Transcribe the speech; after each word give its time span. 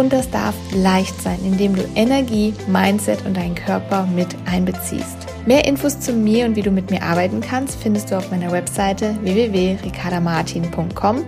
Und 0.00 0.14
das 0.14 0.30
darf 0.30 0.54
leicht 0.72 1.20
sein, 1.20 1.38
indem 1.44 1.76
du 1.76 1.86
Energie, 1.94 2.54
Mindset 2.68 3.26
und 3.26 3.36
deinen 3.36 3.54
Körper 3.54 4.06
mit 4.06 4.34
einbeziehst. 4.46 5.26
Mehr 5.44 5.66
Infos 5.66 6.00
zu 6.00 6.14
mir 6.14 6.46
und 6.46 6.56
wie 6.56 6.62
du 6.62 6.70
mit 6.70 6.90
mir 6.90 7.02
arbeiten 7.02 7.42
kannst, 7.42 7.78
findest 7.78 8.10
du 8.10 8.16
auf 8.16 8.30
meiner 8.30 8.50
Webseite 8.50 9.14
www.ricardamartin.com 9.20 11.22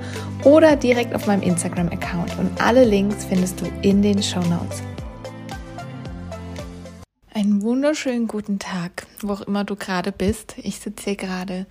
oder 0.44 0.76
direkt 0.76 1.14
auf 1.14 1.26
meinem 1.26 1.42
Instagram-Account. 1.42 2.38
Und 2.38 2.62
alle 2.62 2.84
Links 2.84 3.26
findest 3.26 3.60
du 3.60 3.66
in 3.82 4.00
den 4.00 4.22
Show 4.22 4.40
Notes. 4.40 4.82
Einen 7.34 7.60
wunderschönen 7.60 8.26
guten 8.26 8.58
Tag, 8.58 9.06
wo 9.20 9.34
auch 9.34 9.42
immer 9.42 9.64
du 9.64 9.76
gerade 9.76 10.12
bist. 10.12 10.54
Ich 10.62 10.78
sitze 10.78 11.10
hier 11.10 11.16
gerade 11.16 11.66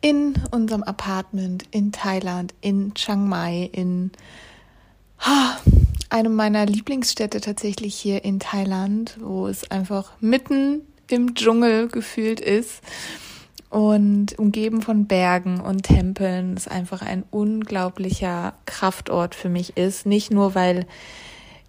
in 0.00 0.34
unserem 0.50 0.82
Apartment 0.82 1.66
in 1.70 1.92
Thailand, 1.92 2.52
in 2.60 2.94
Chiang 2.94 3.28
Mai, 3.28 3.70
in 3.72 4.10
einem 6.12 6.34
meiner 6.34 6.66
Lieblingsstädte 6.66 7.40
tatsächlich 7.40 7.94
hier 7.94 8.24
in 8.24 8.38
Thailand, 8.38 9.16
wo 9.20 9.48
es 9.48 9.70
einfach 9.70 10.12
mitten 10.20 10.82
im 11.08 11.34
Dschungel 11.34 11.88
gefühlt 11.88 12.40
ist 12.40 12.82
und 13.70 14.38
umgeben 14.38 14.82
von 14.82 15.06
Bergen 15.06 15.60
und 15.60 15.84
Tempeln, 15.84 16.54
es 16.56 16.68
einfach 16.68 17.00
ein 17.00 17.24
unglaublicher 17.30 18.54
Kraftort 18.66 19.34
für 19.34 19.48
mich 19.48 19.78
ist. 19.78 20.04
Nicht 20.04 20.30
nur, 20.30 20.54
weil 20.54 20.86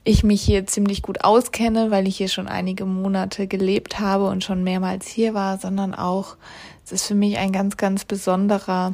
ich 0.03 0.25
mich 0.25 0.41
hier 0.41 0.67
ziemlich 0.67 1.02
gut 1.02 1.23
auskenne, 1.23 1.89
weil 1.89 2.08
ich 2.08 2.17
hier 2.17 2.27
schon 2.27 2.47
einige 2.47 2.86
Monate 2.86 3.47
gelebt 3.47 4.02
habe 4.02 4.27
und 4.27 4.44
schon 4.44 4.64
mehrmals 4.64 5.08
hier 5.08 5.33
war, 5.33 5.58
sondern 5.58 5.95
auch, 5.95 6.36
es 6.83 6.91
ist 6.91 7.05
für 7.05 7.16
mich 7.16 7.38
ein 7.38 7.53
ganz, 7.53 7.77
ganz 7.77 8.03
besonderer 8.03 8.94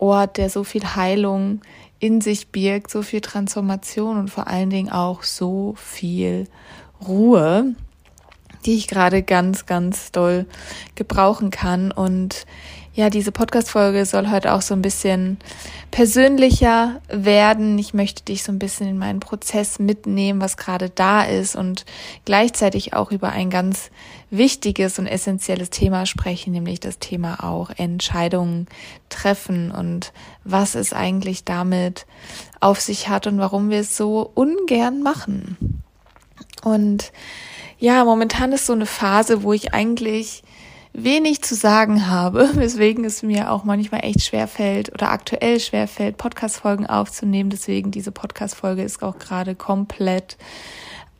Ort, 0.00 0.36
der 0.36 0.50
so 0.50 0.64
viel 0.64 0.84
Heilung 0.96 1.60
in 1.98 2.20
sich 2.20 2.48
birgt, 2.48 2.90
so 2.90 3.02
viel 3.02 3.20
Transformation 3.20 4.18
und 4.18 4.28
vor 4.28 4.46
allen 4.46 4.70
Dingen 4.70 4.90
auch 4.90 5.22
so 5.22 5.74
viel 5.76 6.46
Ruhe 7.06 7.74
die 8.66 8.76
ich 8.76 8.88
gerade 8.88 9.22
ganz, 9.22 9.66
ganz 9.66 10.12
doll 10.12 10.46
gebrauchen 10.94 11.50
kann. 11.50 11.92
Und 11.92 12.46
ja, 12.92 13.08
diese 13.08 13.30
Podcast-Folge 13.30 14.04
soll 14.04 14.30
heute 14.30 14.52
auch 14.52 14.62
so 14.62 14.74
ein 14.74 14.82
bisschen 14.82 15.38
persönlicher 15.92 17.00
werden. 17.08 17.78
Ich 17.78 17.94
möchte 17.94 18.24
dich 18.24 18.42
so 18.42 18.50
ein 18.50 18.58
bisschen 18.58 18.88
in 18.88 18.98
meinen 18.98 19.20
Prozess 19.20 19.78
mitnehmen, 19.78 20.40
was 20.40 20.56
gerade 20.56 20.90
da 20.90 21.22
ist 21.22 21.54
und 21.54 21.84
gleichzeitig 22.24 22.92
auch 22.92 23.12
über 23.12 23.30
ein 23.30 23.48
ganz 23.48 23.90
wichtiges 24.30 24.98
und 24.98 25.06
essentielles 25.06 25.70
Thema 25.70 26.04
sprechen, 26.04 26.52
nämlich 26.52 26.80
das 26.80 26.98
Thema 26.98 27.44
auch 27.44 27.70
Entscheidungen 27.70 28.66
treffen 29.08 29.70
und 29.70 30.12
was 30.42 30.74
es 30.74 30.92
eigentlich 30.92 31.44
damit 31.44 32.06
auf 32.58 32.80
sich 32.80 33.08
hat 33.08 33.28
und 33.28 33.38
warum 33.38 33.70
wir 33.70 33.80
es 33.80 33.96
so 33.96 34.30
ungern 34.34 35.02
machen. 35.02 35.82
Und 36.64 37.12
ja, 37.78 38.04
momentan 38.04 38.52
ist 38.52 38.66
so 38.66 38.72
eine 38.72 38.86
Phase, 38.86 39.44
wo 39.44 39.52
ich 39.52 39.74
eigentlich 39.74 40.42
wenig 40.92 41.42
zu 41.42 41.54
sagen 41.54 42.08
habe, 42.08 42.50
weswegen 42.54 43.04
es 43.04 43.22
mir 43.22 43.50
auch 43.50 43.64
manchmal 43.64 44.04
echt 44.04 44.22
schwer 44.22 44.48
fällt 44.48 44.92
oder 44.92 45.10
aktuell 45.10 45.60
schwer 45.60 45.88
fällt, 45.88 46.16
Podcast-Folgen 46.16 46.86
aufzunehmen. 46.86 47.50
Deswegen 47.50 47.90
diese 47.90 48.12
Podcast-Folge 48.12 48.82
ist 48.82 49.02
auch 49.02 49.18
gerade 49.18 49.54
komplett 49.54 50.36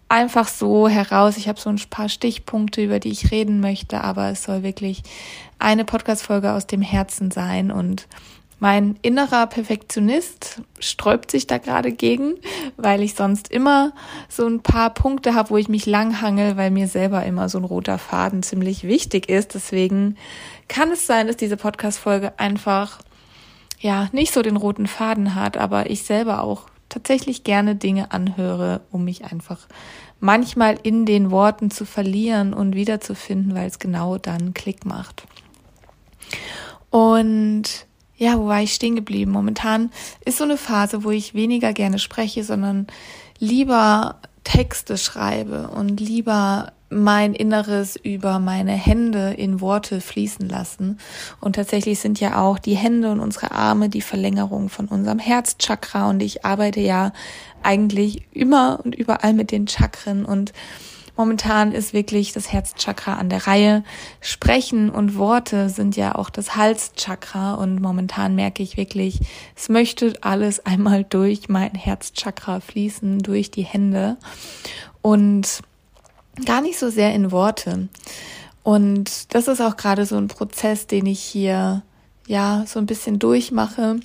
einfach 0.09 0.49
so 0.49 0.89
heraus. 0.89 1.37
Ich 1.37 1.49
habe 1.49 1.61
so 1.61 1.71
ein 1.71 1.81
paar 1.89 2.09
Stichpunkte, 2.09 2.83
über 2.83 2.99
die 2.99 3.11
ich 3.11 3.31
reden 3.31 3.61
möchte, 3.61 4.03
aber 4.03 4.31
es 4.31 4.43
soll 4.43 4.63
wirklich 4.63 5.03
eine 5.59 5.85
Podcast-Folge 5.85 6.53
aus 6.53 6.67
dem 6.67 6.83
Herzen 6.83 7.31
sein 7.31 7.71
und 7.71 8.09
mein 8.61 8.99
innerer 9.01 9.47
Perfektionist 9.47 10.61
sträubt 10.79 11.31
sich 11.31 11.47
da 11.47 11.57
gerade 11.57 11.93
gegen, 11.93 12.35
weil 12.77 13.03
ich 13.03 13.15
sonst 13.15 13.51
immer 13.51 13.93
so 14.29 14.47
ein 14.47 14.61
paar 14.61 14.93
Punkte 14.93 15.35
habe, 15.35 15.51
wo 15.51 15.57
ich 15.57 15.69
mich 15.69 15.87
langhangel, 15.87 16.59
weil 16.59 16.71
mir 16.71 16.87
selber 16.87 17.25
immer 17.25 17.49
so 17.49 17.59
ein 17.59 17.65
roter 17.65 17.99
Faden 17.99 18.43
ziemlich 18.43 18.85
wichtig 18.85 19.31
ist. 19.31 19.55
Deswegen 19.55 20.17
kann 20.69 20.91
es 20.93 21.07
sein, 21.07 21.27
dass 21.27 21.39
diese 21.39 21.57
Podcast-Folge 21.57 22.39
einfach 22.39 23.01
ja 23.81 24.09
nicht 24.13 24.33
so 24.33 24.43
den 24.43 24.57
roten 24.57 24.87
Faden 24.87 25.35
hat, 25.35 25.57
aber 25.57 25.89
ich 25.89 26.03
selber 26.03 26.43
auch 26.43 26.67
tatsächlich 26.91 27.45
gerne 27.45 27.77
Dinge 27.77 28.13
anhöre, 28.13 28.83
um 28.91 29.05
mich 29.05 29.25
einfach 29.25 29.69
manchmal 30.21 30.79
in 30.83 31.07
den 31.07 31.31
Worten 31.31 31.71
zu 31.71 31.87
verlieren 31.87 32.53
und 32.53 32.75
wiederzufinden, 32.75 33.55
weil 33.55 33.69
es 33.69 33.79
genau 33.79 34.19
dann 34.19 34.53
Klick 34.53 34.85
macht. 34.85 35.25
Und 36.91 37.87
ja, 38.21 38.39
wo 38.39 38.49
war 38.49 38.61
ich 38.61 38.75
stehen 38.75 38.97
geblieben? 38.97 39.33
Momentan 39.33 39.91
ist 40.27 40.37
so 40.37 40.45
eine 40.45 40.59
Phase, 40.59 41.05
wo 41.05 41.11
ich 41.11 41.33
weniger 41.33 41.73
gerne 41.73 41.99
spreche, 41.99 42.45
sondern 42.45 42.87
lieber 43.39 44.17
Texte 44.45 44.99
schreibe 44.99 45.69
und 45.69 45.99
lieber 46.01 46.73
mein 46.91 47.33
Inneres 47.33 47.97
über 47.97 48.39
meine 48.39 48.73
Hände 48.73 49.33
in 49.33 49.63
Worte 49.63 50.03
fließen 50.03 50.47
lassen. 50.47 50.99
Und 51.41 51.57
tatsächlich 51.57 52.01
sind 52.01 52.21
ja 52.21 52.43
auch 52.43 52.59
die 52.59 52.77
Hände 52.77 53.11
und 53.11 53.21
unsere 53.21 53.53
Arme 53.53 53.89
die 53.89 54.03
Verlängerung 54.03 54.69
von 54.69 54.87
unserem 54.87 55.19
Herzchakra 55.19 56.11
und 56.11 56.21
ich 56.21 56.45
arbeite 56.45 56.81
ja 56.81 57.13
eigentlich 57.63 58.27
immer 58.33 58.81
und 58.85 58.95
überall 58.95 59.33
mit 59.33 59.51
den 59.51 59.67
Chakren 59.67 60.27
und 60.27 60.53
Momentan 61.21 61.73
ist 61.73 61.93
wirklich 61.93 62.33
das 62.33 62.51
Herzchakra 62.51 63.17
an 63.17 63.29
der 63.29 63.47
Reihe. 63.47 63.85
Sprechen 64.23 64.89
und 64.89 65.19
Worte 65.19 65.69
sind 65.69 65.95
ja 65.95 66.15
auch 66.15 66.31
das 66.31 66.57
Halschakra 66.57 67.57
und 67.57 67.79
momentan 67.79 68.35
merke 68.35 68.63
ich 68.63 68.79
wirklich, 68.79 69.21
es 69.55 69.69
möchte 69.69 70.15
alles 70.23 70.61
einmal 70.65 71.05
durch 71.05 71.51
mein 71.51 71.75
Herzchakra 71.75 72.61
fließen, 72.61 73.19
durch 73.19 73.51
die 73.51 73.65
Hände 73.65 74.17
und 75.03 75.61
gar 76.47 76.63
nicht 76.63 76.79
so 76.79 76.89
sehr 76.89 77.13
in 77.13 77.31
Worte. 77.31 77.89
Und 78.63 79.35
das 79.35 79.47
ist 79.47 79.61
auch 79.61 79.77
gerade 79.77 80.07
so 80.07 80.17
ein 80.17 80.29
Prozess, 80.29 80.87
den 80.87 81.05
ich 81.05 81.21
hier 81.21 81.83
ja 82.29 82.65
so 82.67 82.79
ein 82.79 82.87
bisschen 82.87 83.19
durchmache. 83.19 84.01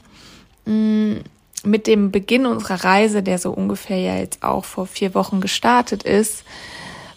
Mm, 0.65 1.19
mit 1.63 1.87
dem 1.87 2.11
Beginn 2.11 2.45
unserer 2.45 2.83
Reise, 2.83 3.23
der 3.23 3.39
so 3.39 3.51
ungefähr 3.51 3.99
ja 3.99 4.17
jetzt 4.17 4.43
auch 4.43 4.65
vor 4.65 4.85
vier 4.85 5.15
Wochen 5.15 5.39
gestartet 5.39 6.03
ist, 6.03 6.43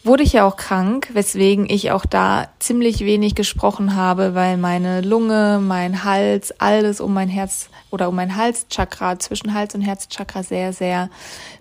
wurde 0.08 0.24
ich 0.24 0.32
ja 0.32 0.44
auch 0.44 0.56
krank, 0.56 1.10
weswegen 1.12 1.68
ich 1.68 1.92
auch 1.92 2.06
da 2.06 2.48
ziemlich 2.58 3.00
wenig 3.00 3.34
gesprochen 3.34 3.94
habe, 3.94 4.34
weil 4.34 4.56
meine 4.56 5.02
Lunge, 5.02 5.60
mein 5.62 6.02
Hals, 6.02 6.58
alles 6.58 7.00
um 7.00 7.14
mein 7.14 7.28
Herz 7.28 7.68
oder 7.90 8.08
um 8.08 8.16
mein 8.16 8.36
Halschakra, 8.36 9.18
zwischen 9.18 9.54
Hals 9.54 9.74
und 9.74 9.80
Herzchakra 9.80 10.42
sehr, 10.42 10.72
sehr 10.72 11.08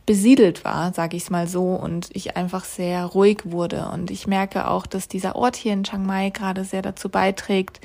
besiedelt 0.05 0.63
war, 0.63 0.93
sage 0.93 1.17
ich 1.17 1.23
es 1.23 1.29
mal 1.29 1.47
so, 1.47 1.73
und 1.73 2.09
ich 2.13 2.37
einfach 2.37 2.65
sehr 2.65 3.05
ruhig 3.05 3.41
wurde. 3.45 3.89
Und 3.93 4.11
ich 4.11 4.27
merke 4.27 4.67
auch, 4.67 4.85
dass 4.85 5.07
dieser 5.07 5.35
Ort 5.35 5.55
hier 5.55 5.73
in 5.73 5.83
Chiang 5.83 6.05
Mai 6.05 6.29
gerade 6.29 6.63
sehr 6.63 6.81
dazu 6.81 7.09
beiträgt, 7.09 7.81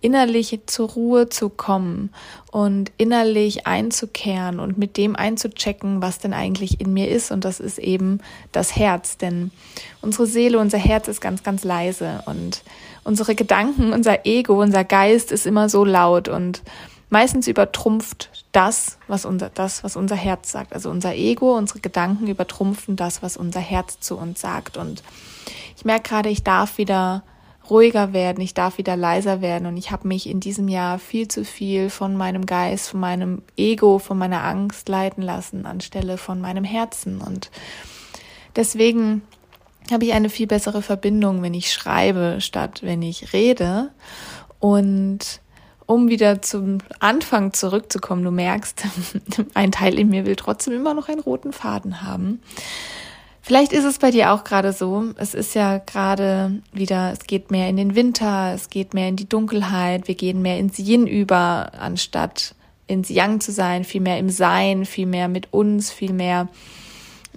innerlich 0.00 0.58
zur 0.66 0.90
Ruhe 0.90 1.28
zu 1.28 1.48
kommen 1.48 2.10
und 2.50 2.92
innerlich 2.96 3.66
einzukehren 3.66 4.60
und 4.60 4.78
mit 4.78 4.96
dem 4.96 5.16
einzuchecken, 5.16 6.00
was 6.02 6.18
denn 6.18 6.32
eigentlich 6.32 6.80
in 6.80 6.92
mir 6.92 7.08
ist. 7.08 7.32
Und 7.32 7.44
das 7.44 7.58
ist 7.60 7.78
eben 7.78 8.20
das 8.52 8.76
Herz, 8.76 9.18
denn 9.18 9.50
unsere 10.00 10.26
Seele, 10.26 10.58
unser 10.58 10.78
Herz 10.78 11.08
ist 11.08 11.20
ganz, 11.20 11.42
ganz 11.42 11.64
leise 11.64 12.22
und 12.26 12.62
unsere 13.04 13.34
Gedanken, 13.34 13.92
unser 13.92 14.24
Ego, 14.26 14.60
unser 14.60 14.84
Geist 14.84 15.32
ist 15.32 15.46
immer 15.46 15.68
so 15.68 15.84
laut 15.84 16.28
und 16.28 16.62
meistens 17.14 17.46
übertrumpft 17.46 18.44
das, 18.50 18.98
was 19.06 19.24
unser, 19.24 19.48
das, 19.48 19.84
was 19.84 19.94
unser 19.94 20.16
Herz 20.16 20.50
sagt. 20.50 20.72
Also 20.72 20.90
unser 20.90 21.14
Ego, 21.14 21.56
unsere 21.56 21.78
Gedanken 21.78 22.26
übertrumpfen 22.26 22.96
das, 22.96 23.22
was 23.22 23.36
unser 23.36 23.60
Herz 23.60 24.00
zu 24.00 24.18
uns 24.18 24.40
sagt. 24.40 24.76
Und 24.76 25.04
ich 25.76 25.84
merke 25.84 26.08
gerade, 26.08 26.28
ich 26.28 26.42
darf 26.42 26.76
wieder 26.76 27.22
ruhiger 27.70 28.12
werden, 28.12 28.40
ich 28.42 28.52
darf 28.52 28.78
wieder 28.78 28.96
leiser 28.96 29.40
werden 29.40 29.66
und 29.68 29.76
ich 29.76 29.92
habe 29.92 30.08
mich 30.08 30.28
in 30.28 30.40
diesem 30.40 30.66
Jahr 30.66 30.98
viel 30.98 31.28
zu 31.28 31.44
viel 31.44 31.88
von 31.88 32.16
meinem 32.16 32.46
Geist, 32.46 32.88
von 32.90 32.98
meinem 32.98 33.42
Ego, 33.56 34.00
von 34.00 34.18
meiner 34.18 34.42
Angst 34.42 34.88
leiten 34.88 35.22
lassen 35.22 35.64
anstelle 35.64 36.18
von 36.18 36.42
meinem 36.42 36.64
Herzen 36.64 37.22
und 37.22 37.50
deswegen 38.54 39.22
habe 39.90 40.04
ich 40.04 40.12
eine 40.12 40.28
viel 40.28 40.46
bessere 40.46 40.82
Verbindung, 40.82 41.40
wenn 41.40 41.54
ich 41.54 41.72
schreibe, 41.72 42.36
statt 42.40 42.80
wenn 42.82 43.00
ich 43.00 43.32
rede 43.32 43.92
und 44.58 45.40
um 45.86 46.08
wieder 46.08 46.42
zum 46.42 46.78
Anfang 47.00 47.52
zurückzukommen, 47.52 48.24
du 48.24 48.30
merkst, 48.30 48.84
ein 49.54 49.72
Teil 49.72 49.98
in 49.98 50.08
mir 50.08 50.26
will 50.26 50.36
trotzdem 50.36 50.74
immer 50.74 50.94
noch 50.94 51.08
einen 51.08 51.20
roten 51.20 51.52
Faden 51.52 52.02
haben. 52.02 52.40
Vielleicht 53.46 53.74
ist 53.74 53.84
es 53.84 53.98
bei 53.98 54.10
dir 54.10 54.32
auch 54.32 54.42
gerade 54.42 54.72
so. 54.72 55.04
Es 55.16 55.34
ist 55.34 55.54
ja 55.54 55.76
gerade 55.76 56.62
wieder, 56.72 57.12
es 57.12 57.26
geht 57.26 57.50
mehr 57.50 57.68
in 57.68 57.76
den 57.76 57.94
Winter, 57.94 58.52
es 58.54 58.70
geht 58.70 58.94
mehr 58.94 59.08
in 59.08 59.16
die 59.16 59.28
Dunkelheit, 59.28 60.08
wir 60.08 60.14
gehen 60.14 60.40
mehr 60.40 60.58
ins 60.58 60.78
Yin 60.78 61.06
über, 61.06 61.72
anstatt 61.78 62.54
ins 62.86 63.10
Yang 63.10 63.40
zu 63.40 63.52
sein, 63.52 63.84
viel 63.84 64.00
mehr 64.00 64.18
im 64.18 64.30
Sein, 64.30 64.86
viel 64.86 65.04
mehr 65.04 65.28
mit 65.28 65.52
uns, 65.52 65.90
viel 65.90 66.14
mehr 66.14 66.48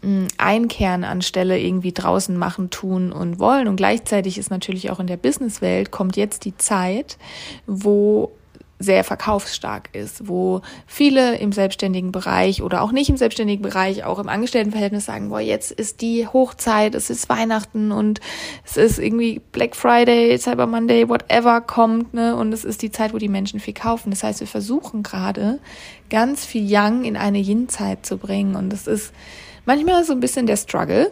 hm, 0.01 0.27
einkehren 0.37 1.03
anstelle 1.03 1.59
irgendwie 1.59 1.91
draußen 1.91 2.37
machen, 2.37 2.69
tun 2.69 3.11
und 3.11 3.39
wollen. 3.39 3.67
Und 3.67 3.75
gleichzeitig 3.75 4.37
ist 4.37 4.49
natürlich 4.49 4.91
auch 4.91 5.01
in 5.01 5.07
der 5.07 5.17
Businesswelt 5.17 5.91
kommt 5.91 6.15
jetzt 6.15 6.45
die 6.45 6.55
Zeit, 6.55 7.17
wo 7.65 8.31
sehr 8.79 9.03
verkaufsstark 9.03 9.89
ist, 9.93 10.27
wo 10.27 10.61
viele 10.85 11.37
im 11.37 11.51
selbstständigen 11.51 12.11
Bereich 12.11 12.61
oder 12.61 12.81
auch 12.81 12.91
nicht 12.91 13.09
im 13.09 13.17
selbstständigen 13.17 13.63
Bereich, 13.63 14.03
auch 14.03 14.19
im 14.19 14.29
Angestelltenverhältnis 14.29 15.05
sagen, 15.05 15.29
boah, 15.29 15.39
jetzt 15.39 15.71
ist 15.71 16.01
die 16.01 16.27
Hochzeit, 16.27 16.93
es 16.93 17.09
ist 17.09 17.27
Weihnachten 17.29 17.91
und 17.91 18.19
es 18.65 18.77
ist 18.77 18.99
irgendwie 18.99 19.41
Black 19.51 19.75
Friday, 19.75 20.37
Cyber 20.37 20.67
Monday, 20.67 21.09
whatever 21.09 21.61
kommt, 21.61 22.13
ne? 22.13 22.35
Und 22.35 22.53
es 22.53 22.63
ist 22.63 22.81
die 22.81 22.91
Zeit, 22.91 23.13
wo 23.13 23.17
die 23.17 23.29
Menschen 23.29 23.59
viel 23.59 23.73
kaufen. 23.73 24.11
Das 24.11 24.23
heißt, 24.23 24.39
wir 24.41 24.47
versuchen 24.47 25.01
gerade 25.01 25.59
ganz 26.09 26.45
viel 26.45 26.69
Yang 26.69 27.05
in 27.05 27.17
eine 27.17 27.39
Yin-Zeit 27.39 28.05
zu 28.05 28.17
bringen 28.17 28.55
und 28.55 28.69
das 28.71 28.87
ist 28.87 29.11
manchmal 29.65 30.03
so 30.03 30.13
ein 30.13 30.19
bisschen 30.19 30.45
der 30.45 30.57
Struggle 30.57 31.11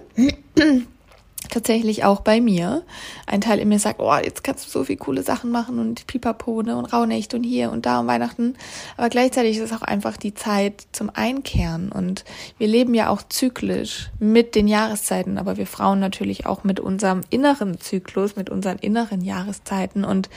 tatsächlich 1.49 2.03
auch 2.03 2.21
bei 2.21 2.41
mir. 2.41 2.83
Ein 3.25 3.41
Teil 3.41 3.59
in 3.59 3.69
mir 3.69 3.79
sagt, 3.79 3.99
oh, 3.99 4.15
jetzt 4.15 4.43
kannst 4.43 4.65
du 4.65 4.69
so 4.69 4.83
viel 4.83 4.97
coole 4.97 5.23
Sachen 5.23 5.51
machen 5.51 5.79
und 5.79 6.07
Pipapo 6.07 6.61
ne, 6.61 6.75
und 6.77 6.85
Rauhnächt 6.85 7.33
und 7.33 7.43
hier 7.43 7.71
und 7.71 7.85
da 7.85 7.99
und 7.99 8.07
Weihnachten. 8.07 8.55
Aber 8.97 9.09
gleichzeitig 9.09 9.57
ist 9.57 9.71
es 9.71 9.77
auch 9.77 9.81
einfach 9.81 10.17
die 10.17 10.33
Zeit 10.33 10.87
zum 10.91 11.09
Einkehren. 11.13 11.91
Und 11.91 12.25
wir 12.57 12.67
leben 12.67 12.93
ja 12.93 13.09
auch 13.09 13.21
zyklisch 13.23 14.09
mit 14.19 14.55
den 14.55 14.67
Jahreszeiten, 14.67 15.37
aber 15.37 15.57
wir 15.57 15.67
Frauen 15.67 15.99
natürlich 15.99 16.45
auch 16.45 16.63
mit 16.63 16.79
unserem 16.79 17.21
inneren 17.29 17.79
Zyklus, 17.79 18.35
mit 18.35 18.49
unseren 18.49 18.77
inneren 18.77 19.21
Jahreszeiten. 19.21 20.03
Und 20.03 20.29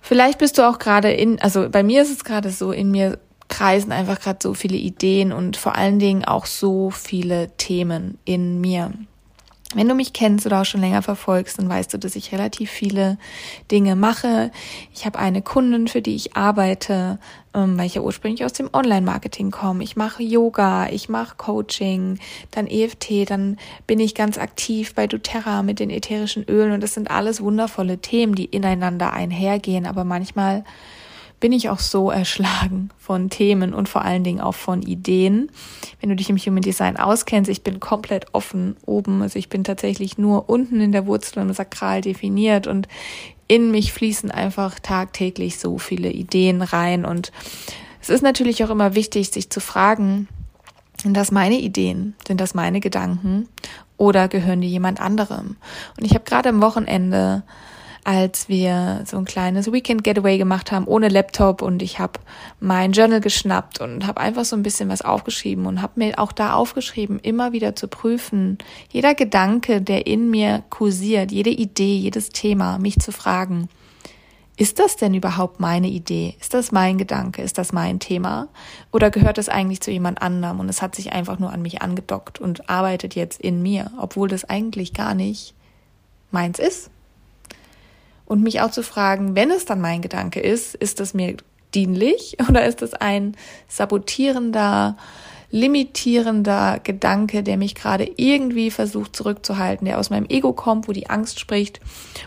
vielleicht 0.00 0.38
bist 0.38 0.58
du 0.58 0.68
auch 0.68 0.78
gerade 0.78 1.12
in, 1.12 1.40
also 1.40 1.68
bei 1.68 1.82
mir 1.82 2.02
ist 2.02 2.10
es 2.10 2.24
gerade 2.24 2.50
so, 2.50 2.72
in 2.72 2.90
mir 2.90 3.18
kreisen 3.48 3.92
einfach 3.92 4.20
gerade 4.20 4.38
so 4.42 4.54
viele 4.54 4.76
Ideen 4.76 5.32
und 5.32 5.56
vor 5.56 5.76
allen 5.76 5.98
Dingen 5.98 6.24
auch 6.24 6.46
so 6.46 6.90
viele 6.90 7.56
Themen 7.56 8.18
in 8.24 8.60
mir. 8.60 8.92
Wenn 9.74 9.88
du 9.88 9.94
mich 9.94 10.12
kennst 10.12 10.46
oder 10.46 10.60
auch 10.60 10.64
schon 10.64 10.80
länger 10.80 11.02
verfolgst, 11.02 11.58
dann 11.58 11.68
weißt 11.68 11.92
du, 11.92 11.98
dass 11.98 12.16
ich 12.16 12.32
relativ 12.32 12.70
viele 12.70 13.18
Dinge 13.70 13.96
mache. 13.96 14.50
Ich 14.94 15.04
habe 15.04 15.18
eine 15.18 15.42
Kundin, 15.42 15.88
für 15.88 16.00
die 16.00 16.14
ich 16.14 16.36
arbeite, 16.36 17.18
ähm, 17.54 17.76
weil 17.76 17.86
ich 17.86 17.94
ja 17.94 18.02
ursprünglich 18.02 18.44
aus 18.44 18.52
dem 18.52 18.70
Online-Marketing 18.72 19.50
komme. 19.50 19.82
Ich 19.82 19.96
mache 19.96 20.22
Yoga, 20.22 20.88
ich 20.88 21.08
mache 21.08 21.36
Coaching, 21.36 22.18
dann 22.50 22.66
EFT, 22.66 23.28
dann 23.28 23.58
bin 23.86 24.00
ich 24.00 24.14
ganz 24.14 24.38
aktiv 24.38 24.94
bei 24.94 25.06
doTERRA 25.06 25.62
mit 25.62 25.80
den 25.80 25.90
ätherischen 25.90 26.44
Ölen 26.44 26.72
und 26.72 26.82
das 26.82 26.94
sind 26.94 27.10
alles 27.10 27.40
wundervolle 27.40 27.98
Themen, 27.98 28.34
die 28.34 28.46
ineinander 28.46 29.12
einhergehen, 29.12 29.86
aber 29.86 30.04
manchmal 30.04 30.64
bin 31.44 31.52
ich 31.52 31.68
auch 31.68 31.78
so 31.78 32.10
erschlagen 32.10 32.88
von 32.96 33.28
Themen 33.28 33.74
und 33.74 33.86
vor 33.86 34.00
allen 34.00 34.24
Dingen 34.24 34.40
auch 34.40 34.54
von 34.54 34.80
Ideen. 34.80 35.50
Wenn 36.00 36.08
du 36.08 36.16
dich 36.16 36.30
im 36.30 36.38
Human 36.38 36.62
Design 36.62 36.96
auskennst, 36.96 37.50
ich 37.50 37.62
bin 37.62 37.80
komplett 37.80 38.28
offen 38.32 38.78
oben. 38.86 39.20
Also 39.20 39.38
ich 39.38 39.50
bin 39.50 39.62
tatsächlich 39.62 40.16
nur 40.16 40.48
unten 40.48 40.80
in 40.80 40.90
der 40.90 41.06
Wurzel 41.06 41.40
und 41.40 41.52
sakral 41.52 42.00
definiert 42.00 42.66
und 42.66 42.88
in 43.46 43.70
mich 43.70 43.92
fließen 43.92 44.30
einfach 44.30 44.78
tagtäglich 44.78 45.58
so 45.58 45.76
viele 45.76 46.10
Ideen 46.10 46.62
rein. 46.62 47.04
Und 47.04 47.30
es 48.00 48.08
ist 48.08 48.22
natürlich 48.22 48.64
auch 48.64 48.70
immer 48.70 48.94
wichtig, 48.94 49.28
sich 49.28 49.50
zu 49.50 49.60
fragen, 49.60 50.28
sind 51.02 51.14
das 51.14 51.30
meine 51.30 51.58
Ideen? 51.58 52.14
Sind 52.26 52.40
das 52.40 52.54
meine 52.54 52.80
Gedanken? 52.80 53.50
Oder 53.98 54.28
gehören 54.28 54.62
die 54.62 54.68
jemand 54.70 54.98
anderem? 54.98 55.56
Und 55.98 56.06
ich 56.06 56.14
habe 56.14 56.24
gerade 56.24 56.48
am 56.48 56.62
Wochenende 56.62 57.42
als 58.04 58.48
wir 58.48 59.02
so 59.06 59.16
ein 59.16 59.24
kleines 59.24 59.72
Weekend 59.72 60.04
Getaway 60.04 60.38
gemacht 60.38 60.70
haben 60.70 60.86
ohne 60.86 61.08
Laptop 61.08 61.62
und 61.62 61.82
ich 61.82 61.98
habe 61.98 62.20
mein 62.60 62.92
Journal 62.92 63.20
geschnappt 63.20 63.80
und 63.80 64.06
habe 64.06 64.20
einfach 64.20 64.44
so 64.44 64.54
ein 64.54 64.62
bisschen 64.62 64.90
was 64.90 65.02
aufgeschrieben 65.02 65.66
und 65.66 65.80
habe 65.80 65.94
mir 65.96 66.18
auch 66.18 66.32
da 66.32 66.52
aufgeschrieben, 66.52 67.18
immer 67.18 67.52
wieder 67.52 67.74
zu 67.74 67.88
prüfen, 67.88 68.58
jeder 68.90 69.14
Gedanke, 69.14 69.80
der 69.80 70.06
in 70.06 70.30
mir 70.30 70.62
kursiert, 70.68 71.32
jede 71.32 71.50
Idee, 71.50 71.96
jedes 71.96 72.28
Thema, 72.28 72.78
mich 72.78 72.98
zu 72.98 73.10
fragen, 73.10 73.68
ist 74.56 74.78
das 74.78 74.96
denn 74.96 75.14
überhaupt 75.14 75.58
meine 75.58 75.88
Idee? 75.88 76.36
Ist 76.40 76.54
das 76.54 76.70
mein 76.70 76.96
Gedanke? 76.96 77.42
Ist 77.42 77.58
das 77.58 77.72
mein 77.72 77.98
Thema? 77.98 78.46
Oder 78.92 79.10
gehört 79.10 79.36
es 79.38 79.48
eigentlich 79.48 79.80
zu 79.80 79.90
jemand 79.90 80.22
anderem 80.22 80.60
und 80.60 80.68
es 80.68 80.80
hat 80.80 80.94
sich 80.94 81.12
einfach 81.12 81.40
nur 81.40 81.52
an 81.52 81.62
mich 81.62 81.82
angedockt 81.82 82.40
und 82.40 82.70
arbeitet 82.70 83.16
jetzt 83.16 83.40
in 83.40 83.62
mir, 83.62 83.90
obwohl 83.98 84.28
das 84.28 84.44
eigentlich 84.44 84.92
gar 84.92 85.14
nicht 85.14 85.54
meins 86.30 86.60
ist? 86.60 86.90
Und 88.26 88.42
mich 88.42 88.60
auch 88.60 88.70
zu 88.70 88.82
fragen, 88.82 89.36
wenn 89.36 89.50
es 89.50 89.64
dann 89.64 89.80
mein 89.80 90.02
Gedanke 90.02 90.40
ist, 90.40 90.74
ist 90.74 91.00
das 91.00 91.14
mir 91.14 91.36
dienlich 91.74 92.36
oder 92.48 92.64
ist 92.64 92.82
es 92.82 92.94
ein 92.94 93.36
sabotierender, 93.68 94.96
limitierender 95.50 96.80
Gedanke, 96.82 97.42
der 97.42 97.56
mich 97.56 97.74
gerade 97.74 98.10
irgendwie 98.16 98.70
versucht 98.70 99.14
zurückzuhalten, 99.14 99.84
der 99.86 99.98
aus 99.98 100.10
meinem 100.10 100.26
Ego 100.28 100.52
kommt, 100.52 100.88
wo 100.88 100.92
die 100.92 101.10
Angst 101.10 101.38
spricht, 101.38 101.80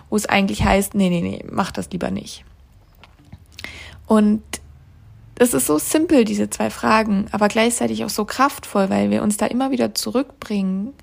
wo 0.09 0.15
es 0.15 0.25
eigentlich 0.25 0.63
heißt, 0.63 0.93
nee, 0.93 1.09
nee, 1.09 1.21
nee, 1.21 1.43
mach 1.49 1.71
das 1.71 1.89
lieber 1.91 2.11
nicht. 2.11 2.45
Und 4.05 4.41
das 5.35 5.53
ist 5.53 5.67
so 5.67 5.77
simpel, 5.77 6.23
diese 6.25 6.49
zwei 6.49 6.69
Fragen, 6.69 7.27
aber 7.31 7.47
gleichzeitig 7.47 8.03
auch 8.05 8.09
so 8.09 8.25
kraftvoll, 8.25 8.89
weil 8.89 9.11
wir 9.11 9.21
uns 9.21 9.37
da 9.37 9.45
immer 9.45 9.71
wieder 9.71 9.93
zurückbringen 9.93 10.93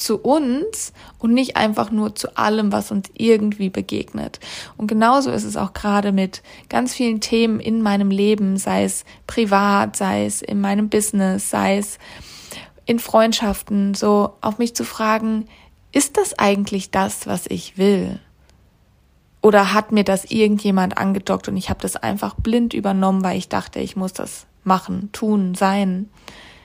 zu 0.00 0.18
uns 0.18 0.92
und 1.18 1.32
nicht 1.32 1.56
einfach 1.56 1.90
nur 1.90 2.14
zu 2.14 2.36
allem, 2.36 2.72
was 2.72 2.90
uns 2.90 3.10
irgendwie 3.14 3.70
begegnet. 3.70 4.40
Und 4.76 4.86
genauso 4.86 5.30
ist 5.30 5.44
es 5.44 5.56
auch 5.56 5.72
gerade 5.72 6.12
mit 6.12 6.42
ganz 6.68 6.94
vielen 6.94 7.20
Themen 7.20 7.60
in 7.60 7.82
meinem 7.82 8.10
Leben, 8.10 8.56
sei 8.56 8.84
es 8.84 9.04
privat, 9.26 9.96
sei 9.96 10.26
es 10.26 10.42
in 10.42 10.60
meinem 10.60 10.88
Business, 10.88 11.50
sei 11.50 11.78
es 11.78 11.98
in 12.86 12.98
Freundschaften, 12.98 13.94
so 13.94 14.34
auf 14.40 14.58
mich 14.58 14.74
zu 14.74 14.84
fragen, 14.84 15.46
ist 15.92 16.16
das 16.16 16.38
eigentlich 16.38 16.90
das, 16.90 17.26
was 17.26 17.46
ich 17.46 17.78
will? 17.78 18.20
Oder 19.42 19.72
hat 19.72 19.92
mir 19.92 20.04
das 20.04 20.24
irgendjemand 20.26 20.98
angedockt 20.98 21.48
und 21.48 21.56
ich 21.56 21.70
habe 21.70 21.80
das 21.80 21.96
einfach 21.96 22.34
blind 22.34 22.74
übernommen, 22.74 23.24
weil 23.24 23.38
ich 23.38 23.48
dachte, 23.48 23.80
ich 23.80 23.96
muss 23.96 24.12
das 24.12 24.46
machen, 24.64 25.10
tun, 25.12 25.54
sein? 25.54 26.10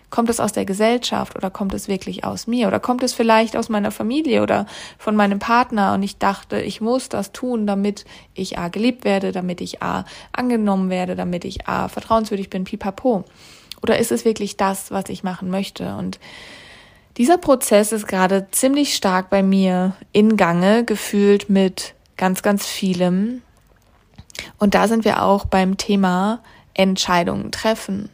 Kommt 0.10 0.30
es 0.30 0.40
aus 0.40 0.54
der 0.54 0.66
Gesellschaft 0.66 1.36
oder 1.36 1.50
kommt 1.50 1.74
es 1.74 1.88
wirklich 1.88 2.24
aus 2.24 2.48
mir? 2.48 2.68
Oder 2.68 2.80
kommt 2.80 3.04
es 3.04 3.14
vielleicht 3.14 3.58
aus 3.58 3.70
meiner 3.70 3.92
Familie 3.92 4.44
oder 4.44 4.66
von 4.98 5.16
meinem 5.16 5.40
Partner 5.40 5.94
und 5.94 6.04
ich 6.04 6.18
dachte, 6.18 6.62
ich 6.62 6.80
muss 6.80 7.10
das 7.10 7.32
tun, 7.32 7.68
damit 7.68 8.06
ich 8.34 8.58
A 8.58 8.70
geliebt 8.70 9.04
werde, 9.04 9.32
damit 9.32 9.62
ich 9.62 9.82
A 9.82 10.06
angenommen 10.32 10.90
werde, 10.90 11.16
damit 11.16 11.44
ich 11.44 11.68
A 11.68 11.88
vertrauenswürdig 11.88 12.50
bin, 12.50 12.64
pipapo. 12.64 13.26
Oder 13.82 14.00
ist 14.00 14.12
es 14.12 14.26
wirklich 14.26 14.58
das, 14.58 14.92
was 14.92 15.10
ich 15.10 15.24
machen 15.24 15.50
möchte? 15.50 15.96
Und 15.96 16.20
dieser 17.18 17.38
Prozess 17.38 17.92
ist 17.92 18.08
gerade 18.08 18.48
ziemlich 18.52 18.96
stark 18.96 19.30
bei 19.30 19.44
mir 19.44 19.96
in 20.12 20.38
Gange, 20.38 20.84
gefühlt 20.84 21.50
mit 21.50 21.94
ganz, 22.18 22.42
ganz 22.42 22.66
vielem. 22.66 23.42
Und 24.58 24.76
da 24.76 24.88
sind 24.88 25.06
wir 25.06 25.24
auch 25.24 25.46
beim 25.46 25.78
Thema 25.78 26.42
Entscheidungen 26.74 27.52
treffen. 27.52 28.10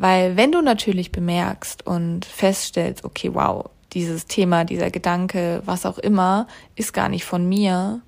Weil 0.00 0.38
wenn 0.38 0.50
du 0.50 0.62
natürlich 0.62 1.12
bemerkst 1.12 1.86
und 1.86 2.24
feststellst, 2.24 3.04
okay, 3.04 3.34
wow, 3.34 3.68
dieses 3.92 4.24
Thema, 4.24 4.64
dieser 4.64 4.90
Gedanke, 4.90 5.60
was 5.66 5.84
auch 5.84 5.98
immer, 5.98 6.46
ist 6.74 6.94
gar 6.94 7.10
nicht 7.10 7.26
von 7.26 7.46
mir, 7.46 8.00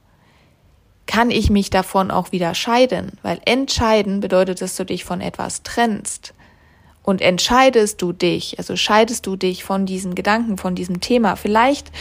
kann 1.05 1.31
ich 1.31 1.51
mich 1.51 1.69
davon 1.69 2.11
auch 2.11 2.33
wieder 2.33 2.55
scheiden. 2.55 3.19
Weil 3.21 3.43
entscheiden 3.45 4.21
bedeutet, 4.21 4.63
dass 4.63 4.75
du 4.75 4.87
dich 4.87 5.05
von 5.05 5.21
etwas 5.21 5.65
trennst. 5.65 6.33
Und 7.03 7.21
entscheidest 7.21 8.01
du 8.01 8.15
dich, 8.15 8.59
also 8.59 8.75
scheidest 8.75 9.27
du 9.27 9.37
dich 9.37 9.63
von 9.63 9.85
diesem 9.85 10.15
Gedanken, 10.15 10.57
von 10.57 10.75
diesem 10.75 11.03
Thema, 11.03 11.37
vielleicht 11.37 11.93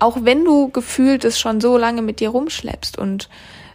auch 0.00 0.18
wenn 0.20 0.44
du 0.44 0.68
gefühlt 0.68 1.24
es 1.24 1.40
schon 1.40 1.62
so 1.62 1.78
lange 1.78 2.02
mit 2.02 2.20
dir 2.20 2.28
rumschleppst 2.28 2.98
und 2.98 3.30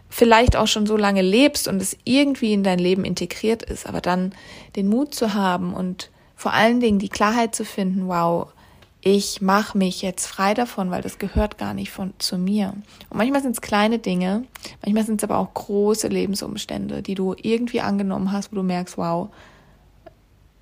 vielleicht 0.08 0.56
auch 0.56 0.66
schon 0.66 0.86
so 0.86 0.96
lange 0.96 1.22
lebst 1.22 1.68
und 1.68 1.80
es 1.80 1.96
irgendwie 2.04 2.52
in 2.52 2.62
dein 2.62 2.78
Leben 2.78 3.04
integriert 3.04 3.62
ist, 3.62 3.86
aber 3.86 4.00
dann 4.00 4.32
den 4.76 4.88
Mut 4.88 5.14
zu 5.14 5.34
haben 5.34 5.74
und 5.74 6.10
vor 6.36 6.52
allen 6.52 6.80
Dingen 6.80 6.98
die 6.98 7.08
Klarheit 7.08 7.54
zu 7.54 7.64
finden, 7.64 8.08
wow, 8.08 8.48
ich 9.00 9.40
mache 9.40 9.78
mich 9.78 10.02
jetzt 10.02 10.26
frei 10.26 10.52
davon, 10.52 10.90
weil 10.90 11.00
das 11.00 11.18
gehört 11.18 11.58
gar 11.58 11.74
nicht 11.74 11.92
von 11.92 12.12
zu 12.18 12.38
mir. 12.38 12.74
Und 13.08 13.18
manchmal 13.18 13.40
sind 13.40 13.52
es 13.52 13.60
kleine 13.60 14.00
Dinge, 14.00 14.44
manchmal 14.82 15.04
sind 15.04 15.22
es 15.22 15.24
aber 15.28 15.38
auch 15.38 15.54
große 15.54 16.08
Lebensumstände, 16.08 17.02
die 17.02 17.14
du 17.14 17.34
irgendwie 17.40 17.80
angenommen 17.80 18.32
hast, 18.32 18.50
wo 18.50 18.56
du 18.56 18.62
merkst, 18.62 18.98
wow, 18.98 19.28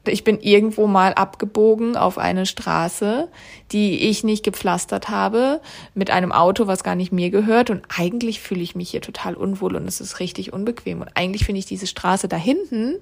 ich 0.06 0.24
bin 0.24 0.40
irgendwo 0.40 0.86
mal 0.86 1.14
abgebogen 1.14 1.96
auf 1.96 2.18
eine 2.18 2.46
Straße, 2.46 3.28
die 3.72 4.08
ich 4.08 4.24
nicht 4.24 4.44
gepflastert 4.44 5.08
habe, 5.08 5.60
mit 5.94 6.10
einem 6.10 6.32
Auto, 6.32 6.66
was 6.66 6.84
gar 6.84 6.94
nicht 6.94 7.12
mir 7.12 7.30
gehört. 7.30 7.70
Und 7.70 7.82
eigentlich 7.96 8.40
fühle 8.40 8.62
ich 8.62 8.74
mich 8.74 8.90
hier 8.90 9.00
total 9.00 9.34
unwohl 9.34 9.76
und 9.76 9.86
es 9.88 10.00
ist 10.00 10.20
richtig 10.20 10.52
unbequem. 10.52 11.00
Und 11.00 11.10
eigentlich 11.14 11.44
finde 11.44 11.58
ich 11.58 11.66
diese 11.66 11.86
Straße 11.86 12.28
da 12.28 12.36
hinten 12.36 12.96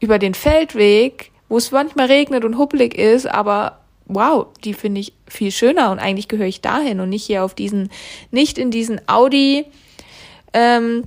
über 0.00 0.18
den 0.18 0.34
Feldweg, 0.34 1.32
wo 1.48 1.56
es 1.56 1.70
manchmal 1.70 2.06
regnet 2.06 2.44
und 2.44 2.58
huppelig 2.58 2.96
ist, 2.96 3.26
aber 3.26 3.78
wow, 4.06 4.46
die 4.64 4.74
finde 4.74 5.00
ich 5.00 5.12
viel 5.26 5.50
schöner 5.50 5.90
und 5.90 5.98
eigentlich 5.98 6.28
gehöre 6.28 6.46
ich 6.46 6.60
dahin 6.60 7.00
und 7.00 7.08
nicht 7.08 7.24
hier 7.24 7.44
auf 7.44 7.54
diesen, 7.54 7.90
nicht 8.30 8.58
in 8.58 8.70
diesen 8.70 9.00
Audi, 9.08 9.64
ähm, 10.52 11.04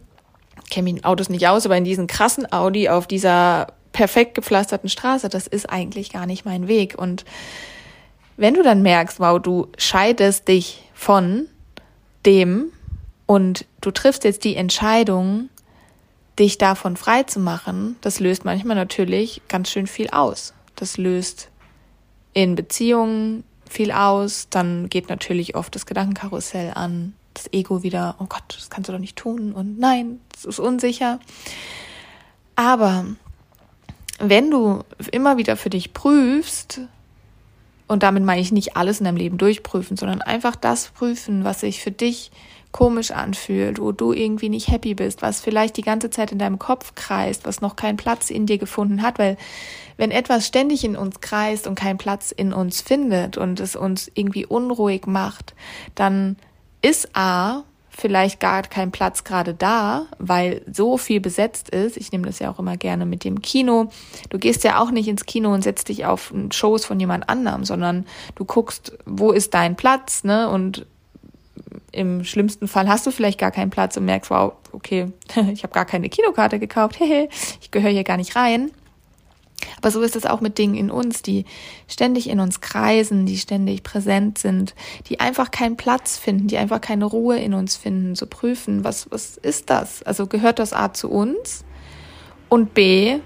kenne 0.69 0.83
mich 0.83 0.97
in 0.97 1.03
Autos 1.03 1.29
nicht 1.29 1.47
aus, 1.47 1.65
aber 1.65 1.77
in 1.77 1.83
diesen 1.83 2.07
krassen 2.07 2.51
Audi 2.51 2.89
auf 2.89 3.07
dieser 3.07 3.67
perfekt 3.99 4.33
gepflasterten 4.33 4.87
Straße, 4.87 5.27
das 5.27 5.45
ist 5.45 5.69
eigentlich 5.69 6.09
gar 6.09 6.25
nicht 6.25 6.45
mein 6.45 6.69
Weg. 6.69 6.97
Und 6.97 7.25
wenn 8.37 8.53
du 8.53 8.63
dann 8.63 8.81
merkst, 8.81 9.19
wow, 9.19 9.41
du 9.41 9.67
scheidest 9.77 10.47
dich 10.47 10.89
von 10.93 11.47
dem 12.25 12.71
und 13.25 13.65
du 13.81 13.91
triffst 13.91 14.23
jetzt 14.23 14.45
die 14.45 14.55
Entscheidung, 14.55 15.49
dich 16.39 16.57
davon 16.57 16.95
frei 16.95 17.23
zu 17.23 17.41
machen, 17.41 17.97
das 17.99 18.21
löst 18.21 18.45
manchmal 18.45 18.77
natürlich 18.77 19.41
ganz 19.49 19.69
schön 19.69 19.85
viel 19.85 20.09
aus. 20.11 20.53
Das 20.77 20.95
löst 20.97 21.49
in 22.31 22.55
Beziehungen 22.55 23.43
viel 23.69 23.91
aus, 23.91 24.47
dann 24.49 24.87
geht 24.87 25.09
natürlich 25.09 25.57
oft 25.57 25.75
das 25.75 25.85
Gedankenkarussell 25.85 26.71
an, 26.73 27.15
das 27.33 27.51
Ego 27.51 27.83
wieder, 27.83 28.15
oh 28.19 28.27
Gott, 28.29 28.43
das 28.47 28.69
kannst 28.69 28.87
du 28.87 28.93
doch 28.93 28.99
nicht 28.99 29.17
tun 29.17 29.51
und 29.51 29.77
nein, 29.77 30.21
es 30.33 30.45
ist 30.45 30.59
unsicher. 30.59 31.19
Aber 32.55 33.03
wenn 34.19 34.51
du 34.51 34.83
immer 35.11 35.37
wieder 35.37 35.57
für 35.57 35.69
dich 35.69 35.93
prüfst, 35.93 36.81
und 37.87 38.03
damit 38.03 38.23
meine 38.23 38.41
ich 38.41 38.51
nicht 38.51 38.77
alles 38.77 38.99
in 38.99 39.05
deinem 39.05 39.17
Leben 39.17 39.37
durchprüfen, 39.39 39.97
sondern 39.97 40.21
einfach 40.21 40.55
das 40.55 40.89
prüfen, 40.89 41.43
was 41.43 41.61
sich 41.61 41.81
für 41.81 41.91
dich 41.91 42.31
komisch 42.71 43.09
anfühlt, 43.09 43.79
wo 43.79 43.91
du 43.91 44.13
irgendwie 44.13 44.49
nicht 44.49 44.67
happy 44.67 44.93
bist, 44.93 45.23
was 45.23 45.41
vielleicht 45.41 45.75
die 45.75 45.81
ganze 45.81 46.11
Zeit 46.11 46.31
in 46.31 46.37
deinem 46.37 46.59
Kopf 46.59 46.93
kreist, 46.93 47.45
was 47.45 47.61
noch 47.61 47.75
keinen 47.75 47.97
Platz 47.97 48.29
in 48.29 48.45
dir 48.45 48.59
gefunden 48.59 49.01
hat, 49.01 49.17
weil 49.17 49.37
wenn 49.97 50.11
etwas 50.11 50.45
ständig 50.45 50.83
in 50.83 50.95
uns 50.95 51.19
kreist 51.19 51.65
und 51.65 51.75
keinen 51.75 51.97
Platz 51.97 52.31
in 52.31 52.53
uns 52.53 52.81
findet 52.81 53.37
und 53.37 53.59
es 53.59 53.75
uns 53.75 54.11
irgendwie 54.13 54.45
unruhig 54.45 55.07
macht, 55.07 55.55
dann 55.95 56.37
ist 56.81 57.15
A 57.15 57.63
vielleicht 57.99 58.39
gar 58.39 58.63
kein 58.63 58.91
Platz 58.91 59.23
gerade 59.23 59.53
da, 59.53 60.07
weil 60.17 60.61
so 60.71 60.97
viel 60.97 61.19
besetzt 61.19 61.69
ist. 61.69 61.97
Ich 61.97 62.11
nehme 62.11 62.25
das 62.25 62.39
ja 62.39 62.49
auch 62.49 62.59
immer 62.59 62.77
gerne 62.77 63.05
mit 63.05 63.23
dem 63.23 63.41
Kino. 63.41 63.91
Du 64.29 64.39
gehst 64.39 64.63
ja 64.63 64.81
auch 64.81 64.91
nicht 64.91 65.07
ins 65.07 65.25
Kino 65.25 65.53
und 65.53 65.63
setzt 65.63 65.89
dich 65.89 66.05
auf 66.05 66.33
Shows 66.51 66.85
von 66.85 66.99
jemand 66.99 67.29
anderem, 67.29 67.65
sondern 67.65 68.05
du 68.35 68.45
guckst, 68.45 68.97
wo 69.05 69.31
ist 69.31 69.53
dein 69.53 69.75
Platz, 69.75 70.23
ne? 70.23 70.49
Und 70.49 70.85
im 71.91 72.23
schlimmsten 72.23 72.67
Fall 72.67 72.87
hast 72.87 73.05
du 73.05 73.11
vielleicht 73.11 73.39
gar 73.39 73.51
keinen 73.51 73.69
Platz 73.69 73.97
und 73.97 74.05
merkst, 74.05 74.31
wow, 74.31 74.53
okay, 74.71 75.11
ich 75.51 75.63
habe 75.63 75.73
gar 75.73 75.85
keine 75.85 76.09
Kinokarte 76.09 76.59
gekauft, 76.59 76.99
hehe, 76.99 77.29
ich 77.61 77.71
gehöre 77.71 77.91
hier 77.91 78.03
gar 78.03 78.17
nicht 78.17 78.35
rein. 78.35 78.71
Aber 79.77 79.91
so 79.91 80.01
ist 80.01 80.15
es 80.15 80.25
auch 80.25 80.41
mit 80.41 80.57
Dingen 80.57 80.75
in 80.75 80.91
uns, 80.91 81.21
die 81.21 81.45
ständig 81.87 82.29
in 82.29 82.39
uns 82.39 82.61
kreisen, 82.61 83.25
die 83.25 83.37
ständig 83.37 83.83
präsent 83.83 84.37
sind, 84.37 84.75
die 85.07 85.19
einfach 85.19 85.51
keinen 85.51 85.77
Platz 85.77 86.17
finden, 86.17 86.47
die 86.47 86.57
einfach 86.57 86.81
keine 86.81 87.05
Ruhe 87.05 87.37
in 87.39 87.53
uns 87.53 87.75
finden, 87.75 88.15
zu 88.15 88.27
prüfen, 88.27 88.83
was, 88.83 89.09
was 89.11 89.37
ist 89.37 89.69
das? 89.69 90.03
Also 90.03 90.27
gehört 90.27 90.59
das 90.59 90.73
A 90.73 90.93
zu 90.93 91.09
uns? 91.09 91.63
Und 92.49 92.73
B, 92.73 93.19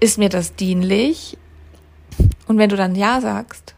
ist 0.00 0.18
mir 0.18 0.28
das 0.28 0.56
dienlich? 0.56 1.38
Und 2.48 2.58
wenn 2.58 2.68
du 2.68 2.76
dann 2.76 2.94
Ja 2.94 3.20
sagst, 3.20 3.76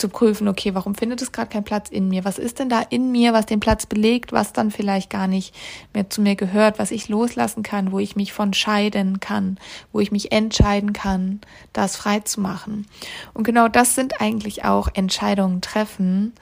zu 0.00 0.08
prüfen, 0.08 0.48
okay, 0.48 0.74
warum 0.74 0.94
findet 0.94 1.22
es 1.22 1.30
gerade 1.30 1.50
keinen 1.50 1.64
Platz 1.64 1.90
in 1.90 2.08
mir? 2.08 2.24
Was 2.24 2.38
ist 2.38 2.58
denn 2.58 2.68
da 2.68 2.80
in 2.80 3.12
mir, 3.12 3.32
was 3.32 3.46
den 3.46 3.60
Platz 3.60 3.86
belegt, 3.86 4.32
was 4.32 4.52
dann 4.52 4.70
vielleicht 4.70 5.10
gar 5.10 5.26
nicht 5.26 5.54
mehr 5.94 6.08
zu 6.10 6.22
mir 6.22 6.34
gehört, 6.34 6.78
was 6.78 6.90
ich 6.90 7.08
loslassen 7.08 7.62
kann, 7.62 7.92
wo 7.92 7.98
ich 7.98 8.16
mich 8.16 8.32
von 8.32 8.52
scheiden 8.54 9.20
kann, 9.20 9.58
wo 9.92 10.00
ich 10.00 10.10
mich 10.10 10.32
entscheiden 10.32 10.92
kann, 10.92 11.40
das 11.72 11.96
frei 11.96 12.20
zu 12.20 12.40
machen. 12.40 12.86
Und 13.34 13.44
genau 13.44 13.68
das 13.68 13.94
sind 13.94 14.20
eigentlich 14.20 14.64
auch 14.64 14.88
Entscheidungen 14.94 15.60
treffen. 15.60 16.32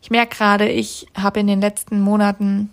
Ich 0.00 0.10
merke 0.10 0.36
gerade, 0.36 0.68
ich 0.68 1.06
habe 1.16 1.40
in 1.40 1.48
den 1.48 1.60
letzten 1.60 2.00
Monaten 2.00 2.70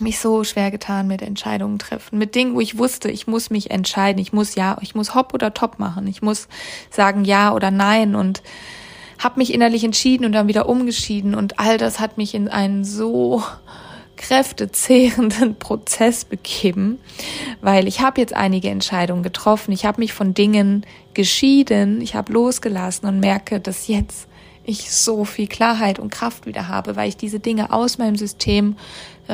mich 0.00 0.18
so 0.18 0.44
schwer 0.44 0.70
getan 0.70 1.06
mit 1.06 1.22
Entscheidungen 1.22 1.78
treffen, 1.78 2.18
mit 2.18 2.34
Dingen, 2.34 2.54
wo 2.54 2.60
ich 2.60 2.78
wusste, 2.78 3.10
ich 3.10 3.26
muss 3.26 3.50
mich 3.50 3.70
entscheiden, 3.70 4.20
ich 4.20 4.32
muss 4.32 4.54
ja, 4.54 4.76
ich 4.80 4.94
muss 4.94 5.14
hopp 5.14 5.34
oder 5.34 5.54
top 5.54 5.78
machen, 5.78 6.06
ich 6.06 6.22
muss 6.22 6.48
sagen 6.90 7.24
ja 7.24 7.52
oder 7.52 7.70
nein 7.70 8.14
und 8.14 8.42
habe 9.18 9.38
mich 9.38 9.52
innerlich 9.52 9.84
entschieden 9.84 10.24
und 10.24 10.32
dann 10.32 10.48
wieder 10.48 10.68
umgeschieden 10.68 11.34
und 11.34 11.58
all 11.58 11.78
das 11.78 12.00
hat 12.00 12.18
mich 12.18 12.34
in 12.34 12.48
einen 12.48 12.84
so 12.84 13.42
kräftezehrenden 14.16 15.54
Prozess 15.58 16.24
begeben, 16.24 16.98
weil 17.60 17.88
ich 17.88 18.00
habe 18.00 18.20
jetzt 18.20 18.34
einige 18.34 18.70
Entscheidungen 18.70 19.22
getroffen, 19.22 19.72
ich 19.72 19.84
habe 19.84 20.00
mich 20.00 20.12
von 20.12 20.34
Dingen 20.34 20.84
geschieden, 21.14 22.00
ich 22.00 22.14
habe 22.14 22.32
losgelassen 22.32 23.08
und 23.08 23.20
merke, 23.20 23.60
dass 23.60 23.88
jetzt 23.88 24.28
ich 24.64 24.90
so 24.90 25.24
viel 25.24 25.46
Klarheit 25.46 25.98
und 25.98 26.10
Kraft 26.10 26.46
wieder 26.46 26.68
habe, 26.68 26.96
weil 26.96 27.08
ich 27.08 27.16
diese 27.16 27.38
Dinge 27.38 27.72
aus 27.72 27.98
meinem 27.98 28.16
System 28.16 28.76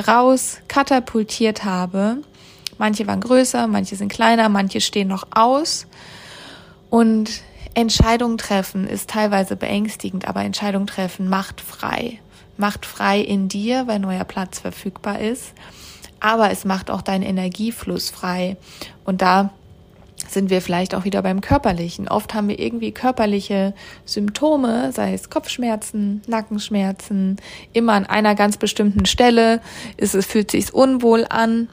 raus 0.07 0.57
katapultiert 0.67 1.63
habe. 1.63 2.17
Manche 2.77 3.07
waren 3.07 3.21
größer, 3.21 3.67
manche 3.67 3.95
sind 3.95 4.11
kleiner, 4.11 4.49
manche 4.49 4.81
stehen 4.81 5.07
noch 5.07 5.27
aus. 5.33 5.87
Und 6.89 7.29
Entscheidungen 7.73 8.37
treffen 8.37 8.87
ist 8.87 9.09
teilweise 9.09 9.55
beängstigend, 9.55 10.27
aber 10.27 10.41
Entscheidungen 10.41 10.87
treffen 10.87 11.29
macht 11.29 11.61
frei. 11.61 12.19
Macht 12.57 12.85
frei 12.85 13.19
in 13.21 13.47
dir, 13.47 13.87
weil 13.87 13.99
neuer 13.99 14.25
Platz 14.25 14.59
verfügbar 14.59 15.19
ist. 15.19 15.53
Aber 16.19 16.51
es 16.51 16.65
macht 16.65 16.91
auch 16.91 17.01
deinen 17.01 17.23
Energiefluss 17.23 18.09
frei. 18.09 18.57
Und 19.05 19.21
da 19.21 19.51
sind 20.27 20.49
wir 20.49 20.61
vielleicht 20.61 20.93
auch 20.95 21.03
wieder 21.03 21.21
beim 21.21 21.41
Körperlichen. 21.41 22.07
Oft 22.07 22.33
haben 22.33 22.47
wir 22.47 22.59
irgendwie 22.59 22.91
körperliche 22.91 23.73
Symptome, 24.05 24.91
sei 24.91 25.13
es 25.13 25.29
Kopfschmerzen, 25.29 26.21
Nackenschmerzen, 26.27 27.37
immer 27.73 27.93
an 27.93 28.05
einer 28.05 28.35
ganz 28.35 28.57
bestimmten 28.57 29.05
Stelle 29.05 29.61
ist 29.97 30.15
es, 30.15 30.25
fühlt 30.25 30.51
sich 30.51 30.73
unwohl 30.73 31.25
an. 31.29 31.69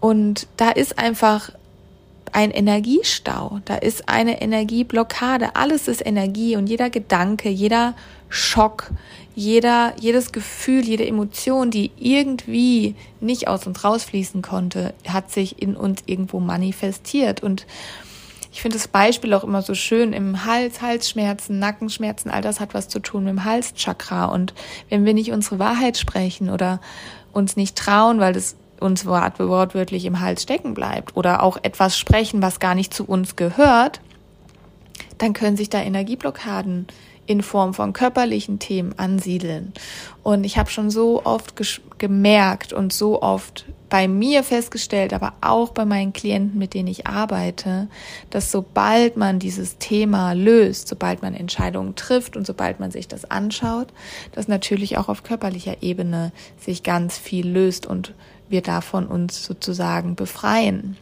Und 0.00 0.46
da 0.56 0.70
ist 0.70 0.98
einfach 0.98 1.50
ein 2.34 2.50
Energiestau, 2.50 3.60
da 3.64 3.76
ist 3.76 4.08
eine 4.08 4.40
Energieblockade. 4.40 5.56
Alles 5.56 5.88
ist 5.88 6.04
Energie 6.04 6.56
und 6.56 6.68
jeder 6.68 6.90
Gedanke, 6.90 7.48
jeder 7.48 7.94
Schock, 8.28 8.90
jeder, 9.34 9.94
jedes 10.00 10.32
Gefühl, 10.32 10.84
jede 10.84 11.06
Emotion, 11.06 11.70
die 11.70 11.90
irgendwie 11.96 12.94
nicht 13.20 13.48
aus 13.48 13.66
uns 13.66 13.84
rausfließen 13.84 14.42
konnte, 14.42 14.94
hat 15.06 15.30
sich 15.30 15.62
in 15.62 15.76
uns 15.76 16.02
irgendwo 16.06 16.40
manifestiert. 16.40 17.42
Und 17.42 17.66
ich 18.52 18.60
finde 18.60 18.76
das 18.76 18.88
Beispiel 18.88 19.32
auch 19.34 19.44
immer 19.44 19.62
so 19.62 19.74
schön 19.74 20.12
im 20.12 20.44
Hals, 20.44 20.82
Halsschmerzen, 20.82 21.58
Nackenschmerzen, 21.58 22.30
all 22.30 22.42
das 22.42 22.60
hat 22.60 22.74
was 22.74 22.88
zu 22.88 22.98
tun 22.98 23.24
mit 23.24 23.30
dem 23.30 23.44
Halschakra. 23.44 24.26
Und 24.26 24.54
wenn 24.88 25.04
wir 25.04 25.14
nicht 25.14 25.32
unsere 25.32 25.58
Wahrheit 25.58 25.96
sprechen 25.96 26.50
oder 26.50 26.80
uns 27.32 27.56
nicht 27.56 27.76
trauen, 27.76 28.18
weil 28.20 28.32
das 28.32 28.56
uns 28.80 29.06
wortwörtlich 29.06 30.04
im 30.04 30.20
Hals 30.20 30.42
stecken 30.42 30.74
bleibt 30.74 31.16
oder 31.16 31.42
auch 31.42 31.58
etwas 31.62 31.98
sprechen, 31.98 32.42
was 32.42 32.60
gar 32.60 32.74
nicht 32.74 32.94
zu 32.94 33.04
uns 33.04 33.36
gehört, 33.36 34.00
dann 35.18 35.32
können 35.32 35.56
sich 35.56 35.70
da 35.70 35.80
Energieblockaden 35.80 36.86
in 37.26 37.42
Form 37.42 37.74
von 37.74 37.92
körperlichen 37.92 38.58
Themen 38.58 38.98
ansiedeln. 38.98 39.72
Und 40.22 40.44
ich 40.44 40.56
habe 40.58 40.70
schon 40.70 40.90
so 40.90 41.24
oft 41.24 41.54
gemerkt 41.98 42.72
und 42.72 42.92
so 42.92 43.20
oft 43.22 43.66
bei 43.88 44.08
mir 44.08 44.42
festgestellt, 44.42 45.12
aber 45.12 45.32
auch 45.40 45.70
bei 45.70 45.84
meinen 45.84 46.12
Klienten, 46.12 46.58
mit 46.58 46.74
denen 46.74 46.88
ich 46.88 47.06
arbeite, 47.06 47.88
dass 48.30 48.52
sobald 48.52 49.16
man 49.16 49.38
dieses 49.38 49.78
Thema 49.78 50.32
löst, 50.32 50.88
sobald 50.88 51.22
man 51.22 51.34
Entscheidungen 51.34 51.94
trifft 51.94 52.36
und 52.36 52.46
sobald 52.46 52.80
man 52.80 52.90
sich 52.90 53.08
das 53.08 53.30
anschaut, 53.30 53.88
dass 54.32 54.48
natürlich 54.48 54.98
auch 54.98 55.08
auf 55.08 55.22
körperlicher 55.22 55.82
Ebene 55.82 56.32
sich 56.60 56.82
ganz 56.82 57.16
viel 57.18 57.48
löst 57.48 57.86
und 57.86 58.14
wir 58.48 58.62
davon 58.62 59.06
uns 59.06 59.44
sozusagen 59.44 60.14
befreien. 60.14 60.96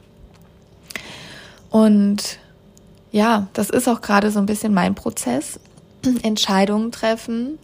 Und 1.71 2.38
ja, 3.12 3.49
das 3.52 3.71
ist 3.71 3.88
auch 3.88 4.00
gerade 4.00 4.31
so 4.31 4.38
ein 4.38 4.47
bisschen 4.47 4.75
mein 4.75 4.95
Prozess. 4.95 5.59
Entscheidungen 6.23 6.93
treffen, 6.93 7.59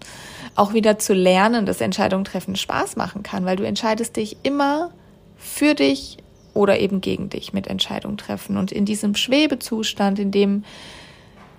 auch 0.56 0.72
wieder 0.72 0.98
zu 0.98 1.14
lernen, 1.14 1.66
dass 1.66 1.80
Entscheidungen 1.80 2.24
treffen 2.24 2.56
Spaß 2.56 2.96
machen 2.96 3.22
kann, 3.22 3.44
weil 3.44 3.56
du 3.56 3.64
entscheidest 3.64 4.16
dich 4.16 4.36
immer 4.42 4.90
für 5.42 5.74
dich 5.74 6.18
oder 6.54 6.78
eben 6.78 7.00
gegen 7.00 7.28
dich 7.30 7.52
mit 7.52 7.66
Entscheidungen 7.66 8.16
treffen. 8.16 8.56
Und 8.56 8.72
in 8.72 8.84
diesem 8.84 9.14
Schwebezustand, 9.14 10.18
in 10.18 10.30
dem 10.30 10.64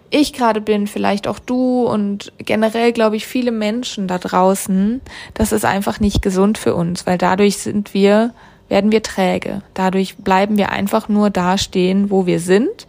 ich 0.10 0.34
gerade 0.34 0.62
bin, 0.62 0.86
vielleicht 0.86 1.28
auch 1.28 1.40
du 1.40 1.88
und 1.88 2.32
generell 2.38 2.94
glaube 2.94 3.16
ich 3.16 3.26
viele 3.26 3.52
Menschen 3.52 4.08
da 4.08 4.20
draußen, 4.20 5.02
das 5.34 5.52
ist 5.52 5.66
einfach 5.66 6.00
nicht 6.00 6.22
gesund 6.22 6.58
für 6.60 6.76
uns, 6.76 7.08
weil 7.08 7.18
dadurch 7.18 7.58
sind 7.58 7.96
wir, 7.96 8.34
werden 8.70 8.92
wir 8.92 9.02
träge. 9.02 9.64
Dadurch 9.74 10.18
bleiben 10.18 10.58
wir 10.58 10.72
einfach 10.72 11.10
nur 11.10 11.32
da 11.32 11.58
stehen, 11.58 12.12
wo 12.12 12.28
wir 12.28 12.40
sind 12.40 12.86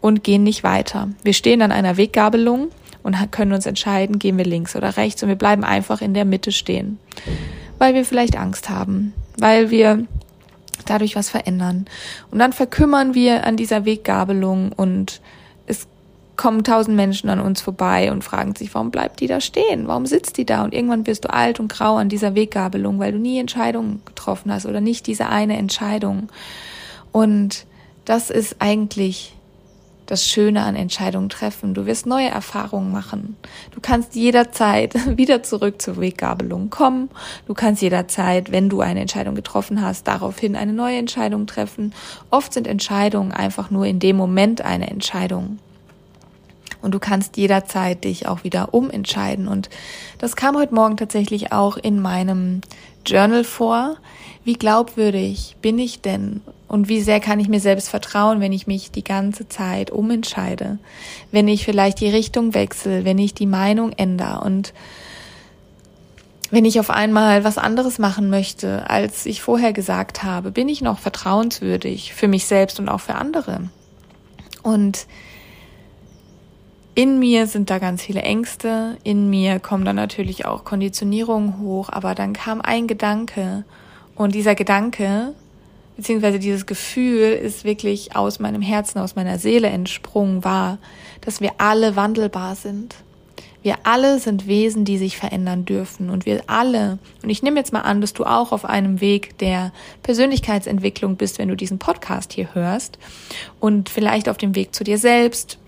und 0.00 0.22
gehen 0.22 0.44
nicht 0.44 0.62
weiter. 0.62 1.08
Wir 1.24 1.32
stehen 1.34 1.62
an 1.62 1.72
einer 1.72 1.96
Weggabelung 1.96 2.68
und 3.02 3.32
können 3.32 3.52
uns 3.52 3.66
entscheiden, 3.66 4.20
gehen 4.20 4.38
wir 4.38 4.44
links 4.44 4.76
oder 4.76 4.96
rechts 4.96 5.22
und 5.22 5.28
wir 5.28 5.36
bleiben 5.36 5.64
einfach 5.64 6.00
in 6.00 6.14
der 6.14 6.24
Mitte 6.24 6.52
stehen, 6.52 7.00
weil 7.78 7.94
wir 7.94 8.04
vielleicht 8.04 8.36
Angst 8.36 8.70
haben, 8.70 9.14
weil 9.36 9.70
wir 9.70 10.06
dadurch 10.90 11.16
was 11.16 11.30
verändern. 11.30 11.86
Und 12.30 12.38
dann 12.38 12.52
verkümmern 12.52 13.14
wir 13.14 13.44
an 13.44 13.56
dieser 13.56 13.84
Weggabelung 13.84 14.72
und 14.72 15.20
es 15.66 15.86
kommen 16.36 16.64
tausend 16.64 16.96
Menschen 16.96 17.30
an 17.30 17.40
uns 17.40 17.60
vorbei 17.60 18.12
und 18.12 18.24
fragen 18.24 18.54
sich, 18.54 18.72
warum 18.74 18.90
bleibt 18.90 19.20
die 19.20 19.26
da 19.26 19.40
stehen? 19.40 19.88
Warum 19.88 20.06
sitzt 20.06 20.36
die 20.36 20.46
da? 20.46 20.64
Und 20.64 20.72
irgendwann 20.72 21.06
wirst 21.06 21.24
du 21.24 21.32
alt 21.32 21.60
und 21.60 21.68
grau 21.70 21.96
an 21.96 22.08
dieser 22.08 22.34
Weggabelung, 22.34 22.98
weil 22.98 23.12
du 23.12 23.18
nie 23.18 23.38
Entscheidungen 23.38 24.02
getroffen 24.04 24.52
hast 24.52 24.66
oder 24.66 24.80
nicht 24.80 25.06
diese 25.06 25.28
eine 25.28 25.56
Entscheidung. 25.56 26.28
Und 27.12 27.66
das 28.04 28.30
ist 28.30 28.56
eigentlich 28.60 29.34
das 30.08 30.26
Schöne 30.26 30.62
an 30.62 30.74
Entscheidungen 30.74 31.28
treffen. 31.28 31.74
Du 31.74 31.84
wirst 31.86 32.06
neue 32.06 32.28
Erfahrungen 32.28 32.90
machen. 32.90 33.36
Du 33.72 33.80
kannst 33.80 34.14
jederzeit 34.14 34.94
wieder 35.16 35.42
zurück 35.42 35.80
zur 35.80 36.00
Weggabelung 36.00 36.70
kommen. 36.70 37.10
Du 37.46 37.54
kannst 37.54 37.82
jederzeit, 37.82 38.50
wenn 38.50 38.68
du 38.68 38.80
eine 38.80 39.00
Entscheidung 39.00 39.34
getroffen 39.34 39.82
hast, 39.82 40.08
daraufhin 40.08 40.56
eine 40.56 40.72
neue 40.72 40.96
Entscheidung 40.96 41.46
treffen. 41.46 41.94
Oft 42.30 42.54
sind 42.54 42.66
Entscheidungen 42.66 43.32
einfach 43.32 43.70
nur 43.70 43.84
in 43.84 44.00
dem 44.00 44.16
Moment 44.16 44.62
eine 44.62 44.88
Entscheidung. 44.90 45.58
Und 46.80 46.92
du 46.92 46.98
kannst 46.98 47.36
jederzeit 47.36 48.04
dich 48.04 48.28
auch 48.28 48.44
wieder 48.44 48.72
umentscheiden. 48.72 49.48
Und 49.48 49.68
das 50.18 50.36
kam 50.36 50.56
heute 50.56 50.74
Morgen 50.74 50.96
tatsächlich 50.96 51.52
auch 51.52 51.76
in 51.76 52.00
meinem 52.00 52.60
Journal 53.06 53.44
vor. 53.44 53.96
Wie 54.44 54.54
glaubwürdig 54.54 55.56
bin 55.60 55.78
ich 55.78 56.00
denn 56.00 56.40
und 56.68 56.88
wie 56.88 57.00
sehr 57.00 57.20
kann 57.20 57.40
ich 57.40 57.48
mir 57.48 57.60
selbst 57.60 57.88
vertrauen, 57.88 58.40
wenn 58.40 58.52
ich 58.52 58.66
mich 58.66 58.90
die 58.90 59.04
ganze 59.04 59.48
Zeit 59.48 59.90
umentscheide, 59.90 60.78
wenn 61.32 61.48
ich 61.48 61.64
vielleicht 61.64 62.00
die 62.00 62.10
Richtung 62.10 62.54
wechsle, 62.54 63.04
wenn 63.04 63.18
ich 63.18 63.34
die 63.34 63.46
Meinung 63.46 63.92
ändere 63.92 64.40
und 64.40 64.72
wenn 66.50 66.64
ich 66.64 66.80
auf 66.80 66.88
einmal 66.88 67.44
was 67.44 67.58
anderes 67.58 67.98
machen 67.98 68.30
möchte, 68.30 68.88
als 68.88 69.26
ich 69.26 69.42
vorher 69.42 69.72
gesagt 69.72 70.22
habe, 70.22 70.50
bin 70.50 70.68
ich 70.68 70.80
noch 70.80 70.98
vertrauenswürdig 70.98 72.14
für 72.14 72.28
mich 72.28 72.46
selbst 72.46 72.80
und 72.80 72.88
auch 72.88 73.00
für 73.00 73.16
andere. 73.16 73.68
Und 74.62 75.06
in 76.98 77.20
mir 77.20 77.46
sind 77.46 77.70
da 77.70 77.78
ganz 77.78 78.02
viele 78.02 78.22
Ängste, 78.22 78.96
in 79.04 79.30
mir 79.30 79.60
kommen 79.60 79.84
dann 79.84 79.94
natürlich 79.94 80.46
auch 80.46 80.64
Konditionierungen 80.64 81.60
hoch, 81.60 81.90
aber 81.92 82.16
dann 82.16 82.32
kam 82.32 82.60
ein 82.60 82.88
Gedanke 82.88 83.64
und 84.16 84.34
dieser 84.34 84.56
Gedanke 84.56 85.32
beziehungsweise 85.96 86.40
dieses 86.40 86.66
Gefühl 86.66 87.34
ist 87.34 87.62
wirklich 87.62 88.16
aus 88.16 88.40
meinem 88.40 88.62
Herzen, 88.62 88.98
aus 88.98 89.14
meiner 89.14 89.38
Seele 89.38 89.68
entsprungen 89.68 90.42
war, 90.42 90.78
dass 91.20 91.40
wir 91.40 91.52
alle 91.58 91.94
wandelbar 91.94 92.56
sind. 92.56 92.96
Wir 93.62 93.76
alle 93.84 94.18
sind 94.18 94.48
Wesen, 94.48 94.84
die 94.84 94.98
sich 94.98 95.16
verändern 95.16 95.64
dürfen. 95.64 96.10
Und 96.10 96.26
wir 96.26 96.42
alle, 96.48 96.98
und 97.22 97.30
ich 97.30 97.44
nehme 97.44 97.60
jetzt 97.60 97.72
mal 97.72 97.82
an, 97.82 98.00
dass 98.00 98.12
du 98.12 98.24
auch 98.24 98.50
auf 98.50 98.64
einem 98.64 99.00
Weg 99.00 99.38
der 99.38 99.72
Persönlichkeitsentwicklung 100.02 101.14
bist, 101.14 101.38
wenn 101.38 101.48
du 101.48 101.56
diesen 101.56 101.78
Podcast 101.78 102.32
hier 102.32 102.54
hörst. 102.54 102.98
Und 103.60 103.88
vielleicht 103.88 104.28
auf 104.28 104.36
dem 104.36 104.56
Weg 104.56 104.74
zu 104.74 104.82
dir 104.82 104.98
selbst, 104.98 105.58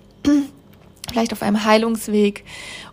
vielleicht 1.10 1.32
auf 1.32 1.42
einem 1.42 1.64
Heilungsweg. 1.64 2.44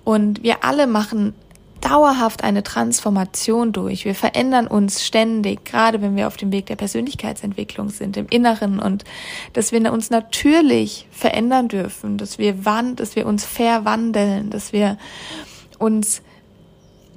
Und 0.04 0.44
wir 0.44 0.64
alle 0.64 0.88
machen 0.88 1.34
dauerhaft 1.82 2.44
eine 2.44 2.64
Transformation 2.64 3.72
durch. 3.72 4.06
Wir 4.06 4.16
verändern 4.16 4.68
uns 4.68 5.06
ständig, 5.06 5.66
gerade 5.66 6.02
wenn 6.02 6.16
wir 6.16 6.28
auf 6.28 6.38
dem 6.38 6.52
Weg 6.52 6.66
der 6.66 6.76
Persönlichkeitsentwicklung 6.76 7.90
sind, 7.90 8.18
im 8.18 8.28
Inneren 8.30 8.80
und 8.80 9.04
dass 9.54 9.72
wir 9.72 9.92
uns 9.92 10.10
natürlich 10.10 11.08
verändern 11.12 11.68
dürfen, 11.68 12.18
dass 12.18 12.40
wir 12.40 12.66
wand, 12.66 13.00
dass 13.00 13.16
wir 13.16 13.26
uns 13.26 13.46
verwandeln, 13.46 14.50
dass 14.50 14.74
wir 14.74 14.98
uns 15.78 16.22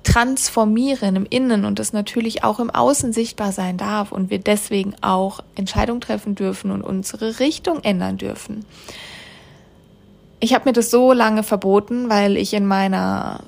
transformieren 0.02 1.16
im 1.16 1.26
Innen 1.28 1.64
und 1.64 1.78
das 1.78 1.92
natürlich 1.92 2.42
auch 2.42 2.58
im 2.58 2.70
Außen 2.70 3.12
sichtbar 3.12 3.52
sein 3.52 3.76
darf 3.76 4.12
und 4.12 4.30
wir 4.30 4.38
deswegen 4.38 4.94
auch 5.02 5.40
Entscheidungen 5.54 6.00
treffen 6.00 6.34
dürfen 6.34 6.70
und 6.70 6.82
unsere 6.82 7.38
Richtung 7.38 7.82
ändern 7.82 8.16
dürfen. 8.16 8.64
Ich 10.40 10.54
habe 10.54 10.68
mir 10.68 10.72
das 10.72 10.90
so 10.90 11.12
lange 11.12 11.42
verboten, 11.42 12.08
weil 12.08 12.36
ich 12.36 12.54
in 12.54 12.66
meiner 12.66 13.40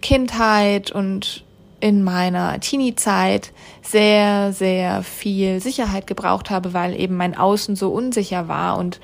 Kindheit 0.00 0.90
und 0.90 1.44
in 1.78 2.02
meiner 2.02 2.60
Teenie-Zeit 2.60 3.52
sehr, 3.82 4.52
sehr 4.52 5.02
viel 5.02 5.60
Sicherheit 5.60 6.06
gebraucht 6.06 6.50
habe, 6.50 6.74
weil 6.74 6.98
eben 6.98 7.16
mein 7.16 7.36
Außen 7.36 7.76
so 7.76 7.90
unsicher 7.90 8.48
war. 8.48 8.76
Und 8.76 9.00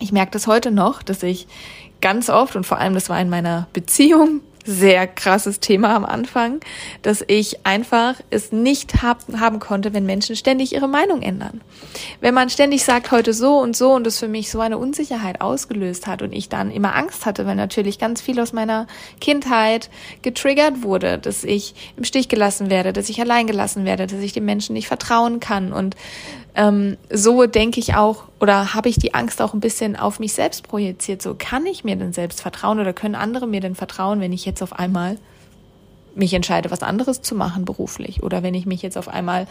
ich 0.00 0.12
merke 0.12 0.32
das 0.32 0.46
heute 0.46 0.70
noch, 0.70 1.02
dass 1.02 1.22
ich 1.22 1.46
ganz 2.00 2.28
oft, 2.28 2.56
und 2.56 2.64
vor 2.64 2.78
allem 2.78 2.94
das 2.94 3.08
war 3.08 3.20
in 3.20 3.30
meiner 3.30 3.68
Beziehung 3.72 4.40
sehr 4.64 5.06
krasses 5.06 5.60
Thema 5.60 5.94
am 5.94 6.04
Anfang, 6.04 6.60
dass 7.02 7.22
ich 7.26 7.66
einfach 7.66 8.16
es 8.30 8.52
nicht 8.52 9.02
hab, 9.02 9.20
haben 9.38 9.58
konnte, 9.58 9.92
wenn 9.92 10.06
Menschen 10.06 10.36
ständig 10.36 10.72
ihre 10.72 10.88
Meinung 10.88 11.22
ändern. 11.22 11.60
Wenn 12.20 12.34
man 12.34 12.48
ständig 12.50 12.84
sagt, 12.84 13.10
heute 13.10 13.32
so 13.32 13.58
und 13.58 13.76
so 13.76 13.92
und 13.92 14.06
es 14.06 14.18
für 14.18 14.28
mich 14.28 14.50
so 14.50 14.60
eine 14.60 14.78
Unsicherheit 14.78 15.40
ausgelöst 15.40 16.06
hat 16.06 16.22
und 16.22 16.32
ich 16.32 16.48
dann 16.48 16.70
immer 16.70 16.94
Angst 16.94 17.26
hatte, 17.26 17.46
weil 17.46 17.56
natürlich 17.56 17.98
ganz 17.98 18.20
viel 18.20 18.40
aus 18.40 18.52
meiner 18.52 18.86
Kindheit 19.20 19.90
getriggert 20.22 20.82
wurde, 20.82 21.18
dass 21.18 21.44
ich 21.44 21.74
im 21.96 22.04
Stich 22.04 22.28
gelassen 22.28 22.70
werde, 22.70 22.92
dass 22.92 23.08
ich 23.08 23.20
allein 23.20 23.46
gelassen 23.46 23.84
werde, 23.84 24.06
dass 24.06 24.20
ich 24.20 24.32
den 24.32 24.44
Menschen 24.44 24.72
nicht 24.72 24.88
vertrauen 24.88 25.40
kann 25.40 25.72
und 25.72 25.96
ähm, 26.56 26.96
so 27.10 27.46
denke 27.46 27.80
ich 27.80 27.94
auch 27.96 28.24
oder 28.40 28.74
habe 28.74 28.88
ich 28.88 28.96
die 28.96 29.14
Angst 29.14 29.42
auch 29.42 29.54
ein 29.54 29.60
bisschen 29.60 29.96
auf 29.96 30.20
mich 30.20 30.34
selbst 30.34 30.68
projiziert. 30.68 31.20
So 31.20 31.34
kann 31.36 31.66
ich 31.66 31.82
mir 31.82 31.96
denn 31.96 32.12
selbst 32.12 32.40
vertrauen 32.40 32.78
oder 32.78 32.92
können 32.92 33.16
andere 33.16 33.46
mir 33.48 33.60
denn 33.60 33.74
vertrauen, 33.74 34.20
wenn 34.20 34.32
ich 34.32 34.44
jetzt 34.44 34.53
auf 34.62 34.72
einmal 34.72 35.18
mich 36.14 36.32
entscheide, 36.32 36.70
was 36.70 36.82
anderes 36.82 37.22
zu 37.22 37.34
machen 37.34 37.64
beruflich 37.64 38.22
oder 38.22 38.42
wenn 38.42 38.54
ich 38.54 38.66
mich 38.66 38.82
jetzt 38.82 38.96
auf 38.96 39.08
einmal 39.08 39.46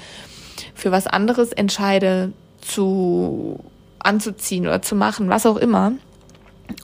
für 0.73 0.91
was 0.91 1.07
anderes 1.07 1.51
entscheide 1.51 2.31
zu 2.61 3.59
anzuziehen 3.99 4.65
oder 4.65 4.81
zu 4.81 4.95
machen, 4.95 5.29
was 5.29 5.45
auch 5.45 5.57
immer. 5.57 5.93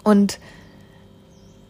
Und 0.03 0.39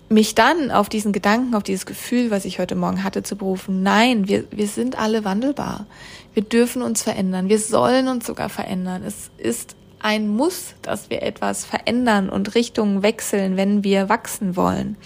mich 0.10 0.34
dann 0.34 0.72
auf 0.72 0.90
diesen 0.90 1.14
Gedanken, 1.14 1.54
auf 1.54 1.64
dieses 1.64 1.86
Gefühl, 1.86 2.32
was 2.32 2.46
ich 2.46 2.60
heute 2.60 2.76
Morgen 2.76 3.04
hatte, 3.04 3.22
zu 3.22 3.36
berufen, 3.36 3.84
nein, 3.84 4.28
wir, 4.28 4.46
wir 4.52 4.68
sind 4.68 4.98
alle 4.98 5.24
wandelbar. 5.24 5.86
Wir 6.34 6.44
dürfen 6.44 6.82
uns 6.82 7.04
verändern. 7.04 7.50
Wir 7.50 7.60
sollen 7.60 8.08
uns 8.08 8.26
sogar 8.26 8.50
verändern. 8.50 9.04
Es 9.06 9.30
ist 9.38 9.76
ein 10.00 10.28
Muss, 10.28 10.74
dass 10.82 11.10
wir 11.10 11.22
etwas 11.22 11.66
verändern 11.66 12.30
und 12.30 12.56
Richtungen 12.56 13.04
wechseln, 13.04 13.58
wenn 13.58 13.84
wir 13.84 14.10
wachsen 14.10 14.56
wollen. 14.56 14.98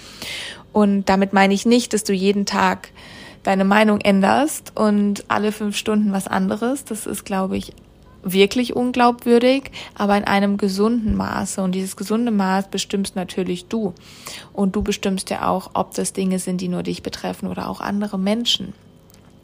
Und 0.74 1.08
damit 1.08 1.32
meine 1.32 1.54
ich 1.54 1.66
nicht, 1.66 1.94
dass 1.94 2.04
du 2.04 2.14
jeden 2.14 2.46
Tag 2.46 2.90
deine 3.44 3.66
Meinung 3.66 4.02
änderst 4.02 4.74
und 4.76 5.26
alle 5.28 5.52
fünf 5.52 5.78
Stunden 5.78 6.12
was 6.12 6.28
anderes. 6.28 6.84
Das 6.86 7.06
ist, 7.06 7.26
glaube 7.26 7.58
ich, 7.58 7.74
wirklich 8.24 8.76
unglaubwürdig, 8.76 9.72
aber 9.96 10.18
in 10.18 10.24
einem 10.24 10.58
gesunden 10.58 11.16
Maße. 11.16 11.62
Und 11.62 11.74
dieses 11.74 11.96
gesunde 11.96 12.32
Maß 12.32 12.70
bestimmst 12.70 13.16
natürlich 13.16 13.68
du. 13.68 13.94
Und 14.54 14.76
du 14.76 14.82
bestimmst 14.82 15.30
ja 15.30 15.48
auch, 15.48 15.72
ob 15.74 15.94
das 15.94 16.14
Dinge 16.14 16.40
sind, 16.40 16.62
die 16.62 16.70
nur 16.70 16.84
dich 16.84 17.04
betreffen 17.04 17.48
oder 17.48 17.70
auch 17.70 17.82
andere 17.82 18.18
Menschen. 18.18 18.74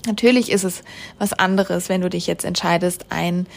Natürlich 0.08 0.50
ist 0.50 0.64
es 0.64 0.84
was 1.18 1.34
anderes, 1.34 1.90
wenn 1.90 2.02
du 2.02 2.10
dich 2.10 2.26
jetzt 2.26 2.46
entscheidest, 2.46 3.08
ein 3.10 3.48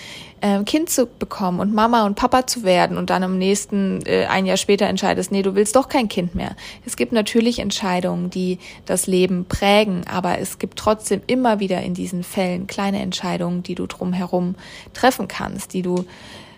äh, 0.42 0.62
Kind 0.64 0.90
zu 0.90 1.07
bekommen 1.07 1.61
und 1.61 1.72
Mama 1.72 2.05
und 2.05 2.16
Papa 2.16 2.46
zu 2.46 2.64
werden 2.64 2.98
und 2.98 3.11
dann 3.11 3.22
am 3.22 3.38
nächsten, 3.38 4.05
äh, 4.05 4.26
ein 4.26 4.44
Jahr 4.44 4.57
später 4.57 4.87
entscheidest, 4.87 5.33
nee, 5.33 5.42
du 5.42 5.55
willst 5.55 5.76
doch 5.76 5.88
kein 5.88 6.09
Kind 6.09 6.35
mehr. 6.35 6.57
Es 6.85 6.96
gibt 6.96 7.12
natürlich 7.12 7.61
Entscheidungen, 7.61 8.28
die 8.28 8.59
das 8.85 9.07
Leben 9.07 9.46
prägen, 9.46 10.02
aber 10.07 10.38
es 10.38 10.59
gibt 10.59 10.78
trotzdem 10.78 11.22
immer 11.26 11.61
wieder 11.61 11.81
in 11.83 11.94
diesen 11.94 12.24
Fällen 12.24 12.66
kleine 12.66 13.00
Entscheidungen, 13.00 13.62
die 13.62 13.74
du 13.74 13.87
drumherum 13.87 14.57
treffen 14.92 15.28
kannst, 15.28 15.72
die 15.72 15.83
du 15.83 16.05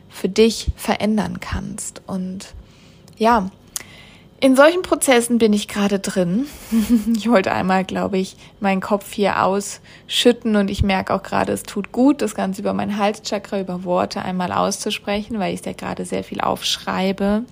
für 0.09 0.29
dich 0.29 0.68
verändern 0.77 1.40
kannst. 1.40 2.03
Und 2.07 2.55
ja, 3.18 3.51
in 4.45 4.57
solchen 4.57 4.83
Prozessen 4.83 5.39
bin 5.39 5.55
ich 5.55 5.69
gerade 5.69 6.01
drin. 6.01 6.47
ich 7.17 7.31
wollte 7.31 7.51
einmal, 7.51 7.83
glaube 7.83 8.19
ich, 8.19 8.37
meinen 8.61 8.83
Kopf 8.83 9.11
hier 9.11 9.43
ausschütten 9.43 10.57
und 10.57 10.69
ich 10.69 10.83
merke 10.83 11.15
auch 11.15 11.23
gerade, 11.23 11.51
es 11.51 11.63
tut 11.63 11.93
gut, 11.93 12.21
das 12.21 12.35
Ganze 12.35 12.61
über 12.61 12.75
mein 12.75 12.99
Halschakra, 12.99 13.59
über 13.59 13.85
Worte 13.85 14.21
einmal 14.21 14.53
auszusprechen, 14.53 15.39
weil 15.39 15.55
ich 15.55 15.61
es 15.61 15.67
ja 15.67 15.73
gerade 15.73 16.05
sehr 16.05 16.25
viel 16.25 16.43
aufschreibe. 16.43 17.45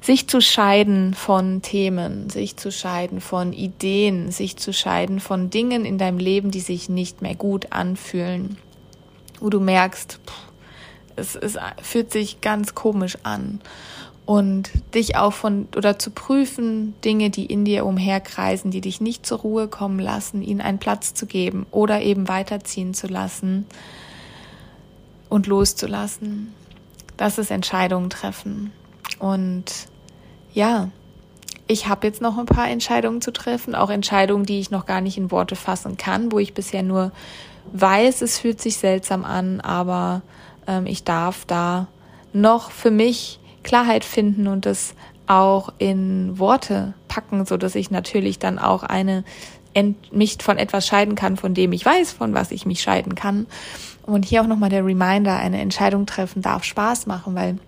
Sich 0.00 0.28
zu 0.28 0.40
scheiden 0.40 1.12
von 1.12 1.60
Themen, 1.60 2.30
sich 2.30 2.56
zu 2.56 2.70
scheiden 2.70 3.20
von 3.20 3.52
Ideen, 3.52 4.30
sich 4.30 4.58
zu 4.58 4.72
scheiden 4.72 5.18
von 5.18 5.50
Dingen 5.50 5.84
in 5.84 5.98
deinem 5.98 6.18
Leben, 6.18 6.52
die 6.52 6.60
sich 6.60 6.88
nicht 6.88 7.20
mehr 7.20 7.34
gut 7.34 7.72
anfühlen. 7.72 8.58
Wo 9.40 9.50
du 9.50 9.58
merkst, 9.58 10.20
es, 11.16 11.34
es 11.34 11.58
fühlt 11.82 12.12
sich 12.12 12.40
ganz 12.40 12.76
komisch 12.76 13.18
an 13.24 13.60
und 14.30 14.70
dich 14.94 15.16
auch 15.16 15.32
von 15.32 15.66
oder 15.74 15.98
zu 15.98 16.12
prüfen, 16.12 16.94
Dinge, 17.04 17.30
die 17.30 17.46
in 17.46 17.64
dir 17.64 17.84
umherkreisen, 17.84 18.70
die 18.70 18.80
dich 18.80 19.00
nicht 19.00 19.26
zur 19.26 19.40
Ruhe 19.40 19.66
kommen 19.66 19.98
lassen, 19.98 20.40
ihnen 20.40 20.60
einen 20.60 20.78
Platz 20.78 21.14
zu 21.14 21.26
geben 21.26 21.66
oder 21.72 22.00
eben 22.00 22.28
weiterziehen 22.28 22.94
zu 22.94 23.08
lassen 23.08 23.66
und 25.28 25.48
loszulassen. 25.48 26.54
Das 27.16 27.38
ist 27.38 27.50
Entscheidungen 27.50 28.08
treffen. 28.08 28.70
Und 29.18 29.64
ja, 30.54 30.90
ich 31.66 31.88
habe 31.88 32.06
jetzt 32.06 32.22
noch 32.22 32.38
ein 32.38 32.46
paar 32.46 32.70
Entscheidungen 32.70 33.20
zu 33.20 33.32
treffen, 33.32 33.74
auch 33.74 33.90
Entscheidungen, 33.90 34.46
die 34.46 34.60
ich 34.60 34.70
noch 34.70 34.86
gar 34.86 35.00
nicht 35.00 35.18
in 35.18 35.32
Worte 35.32 35.56
fassen 35.56 35.96
kann, 35.96 36.30
wo 36.30 36.38
ich 36.38 36.54
bisher 36.54 36.84
nur 36.84 37.10
weiß, 37.72 38.22
es 38.22 38.38
fühlt 38.38 38.60
sich 38.60 38.76
seltsam 38.76 39.24
an, 39.24 39.60
aber 39.60 40.22
ähm, 40.68 40.86
ich 40.86 41.02
darf 41.02 41.46
da 41.46 41.88
noch 42.32 42.70
für 42.70 42.92
mich 42.92 43.40
Klarheit 43.62 44.04
finden 44.04 44.46
und 44.46 44.66
das 44.66 44.94
auch 45.26 45.72
in 45.78 46.38
Worte 46.38 46.94
packen, 47.08 47.46
so 47.46 47.56
dass 47.56 47.74
ich 47.74 47.90
natürlich 47.90 48.38
dann 48.38 48.58
auch 48.58 48.82
eine 48.82 49.24
mich 50.10 50.38
von 50.40 50.58
etwas 50.58 50.86
scheiden 50.86 51.14
kann, 51.14 51.36
von 51.36 51.54
dem 51.54 51.72
ich 51.72 51.86
weiß, 51.86 52.12
von 52.12 52.34
was 52.34 52.50
ich 52.50 52.66
mich 52.66 52.82
scheiden 52.82 53.14
kann. 53.14 53.46
Und 54.02 54.24
hier 54.24 54.42
auch 54.42 54.46
nochmal 54.46 54.70
der 54.70 54.84
Reminder, 54.84 55.36
eine 55.36 55.60
Entscheidung 55.60 56.06
treffen 56.06 56.42
darf 56.42 56.64
Spaß 56.64 57.06
machen, 57.06 57.36
weil 57.36 57.58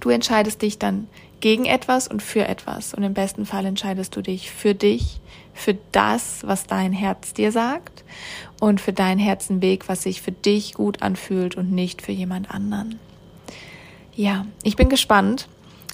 du 0.00 0.10
entscheidest 0.10 0.60
dich 0.60 0.78
dann 0.78 1.08
gegen 1.40 1.64
etwas 1.64 2.08
und 2.08 2.22
für 2.22 2.46
etwas. 2.46 2.92
Und 2.92 3.02
im 3.02 3.14
besten 3.14 3.46
Fall 3.46 3.64
entscheidest 3.64 4.14
du 4.14 4.20
dich 4.20 4.50
für 4.50 4.74
dich, 4.74 5.20
für 5.54 5.76
das, 5.92 6.40
was 6.44 6.66
dein 6.66 6.92
Herz 6.92 7.32
dir 7.32 7.52
sagt 7.52 8.04
und 8.60 8.80
für 8.80 8.92
deinen 8.92 9.18
Herzenweg, 9.18 9.88
was 9.88 10.02
sich 10.02 10.20
für 10.20 10.32
dich 10.32 10.74
gut 10.74 11.02
anfühlt 11.02 11.56
und 11.56 11.72
nicht 11.72 12.02
für 12.02 12.12
jemand 12.12 12.50
anderen. 12.50 12.98
Ja, 14.14 14.46
ich 14.62 14.76
bin 14.76 14.88
gespannt. 14.88 15.48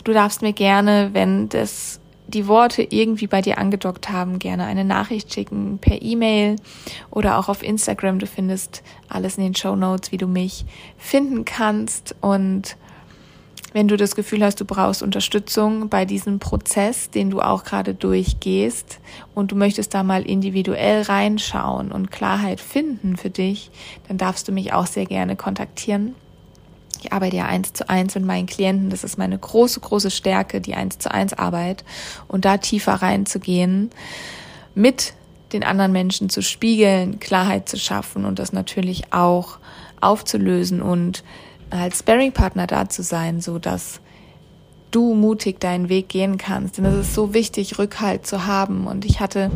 Du 0.05 0.13
darfst 0.13 0.43
mir 0.43 0.53
gerne, 0.53 1.11
wenn 1.13 1.49
das 1.49 2.01
die 2.27 2.47
Worte 2.47 2.83
irgendwie 2.83 3.27
bei 3.27 3.41
dir 3.41 3.59
angedockt 3.59 4.11
haben, 4.11 4.39
gerne 4.39 4.65
eine 4.65 4.85
Nachricht 4.85 5.33
schicken 5.33 5.79
per 5.79 6.03
E-Mail 6.03 6.57
oder 7.11 7.39
auch 7.39 7.49
auf 7.49 7.63
Instagram. 7.63 8.19
Du 8.19 8.27
findest 8.27 8.83
alles 9.09 9.39
in 9.39 9.45
den 9.45 9.55
Show 9.55 9.77
Notes, 9.77 10.13
wie 10.13 10.19
du 10.19 10.27
mich 10.27 10.67
finden 10.99 11.45
kannst 11.45 12.15
und 12.21 12.77
wenn 13.75 13.87
du 13.87 13.99
das 13.99 14.17
Gefühl 14.17 14.43
hast, 14.43 14.61
du 14.61 14.65
brauchst 14.65 15.03
Unterstützung 15.03 15.91
bei 15.91 16.07
diesem 16.07 16.39
Prozess, 16.39 17.11
den 17.11 17.29
du 17.29 17.41
auch 17.41 17.65
gerade 17.65 17.95
durchgehst 17.95 18.99
und 19.35 19.53
du 19.53 19.57
möchtest 19.57 19.93
da 19.93 20.03
mal 20.03 20.23
individuell 20.23 21.03
reinschauen 21.03 21.93
und 21.93 22.11
Klarheit 22.11 22.61
finden 22.61 23.17
für 23.17 23.31
dich, 23.31 23.71
dann 24.09 24.17
darfst 24.17 24.49
du 24.49 24.53
mich 24.53 24.73
auch 24.73 24.87
sehr 24.87 25.05
gerne 25.05 25.37
kontaktieren. 25.37 26.15
Ich 27.01 27.13
arbeite 27.13 27.37
ja 27.37 27.47
eins 27.47 27.73
zu 27.73 27.89
eins 27.89 28.15
mit 28.15 28.25
meinen 28.25 28.47
Klienten. 28.47 28.91
Das 28.91 29.05
ist 29.05 29.19
meine 29.19 29.39
große, 29.39 29.81
große 29.81 30.11
Stärke, 30.11 30.61
die 30.61 30.75
eins 30.75 30.99
zu 30.99 31.11
eins 31.11 31.33
Arbeit 31.33 31.85
und 32.27 32.45
da 32.45 32.59
tiefer 32.59 32.95
reinzugehen, 32.95 33.91
mit 34.75 35.15
den 35.53 35.65
anderen 35.65 35.93
Menschen 35.93 36.29
zu 36.29 36.43
spiegeln, 36.43 37.21
Klarheit 37.21 37.69
zu 37.69 37.79
schaffen 37.79 38.25
und 38.25 38.39
das 38.39 38.53
natürlich 38.53 39.13
auch 39.13 39.59
aufzulösen 40.01 40.83
und 40.83 41.25
als 41.71 42.01
Sparring-Partner 42.01 42.67
da 42.67 42.89
zu 42.89 43.03
sein, 43.03 43.41
so 43.41 43.59
dass 43.59 44.01
du 44.91 45.15
mutig 45.15 45.61
deinen 45.61 45.89
Weg 45.89 46.09
gehen 46.09 46.39
kannst. 46.39 46.79
Denn 46.79 46.85
es 46.85 46.95
ist 46.95 47.15
so 47.15 47.35
wichtig, 47.35 47.79
Rückhalt 47.79 48.27
zu 48.27 48.47
haben. 48.47 48.87
Und 48.87 49.05
ich 49.05 49.21
hatte 49.21 49.51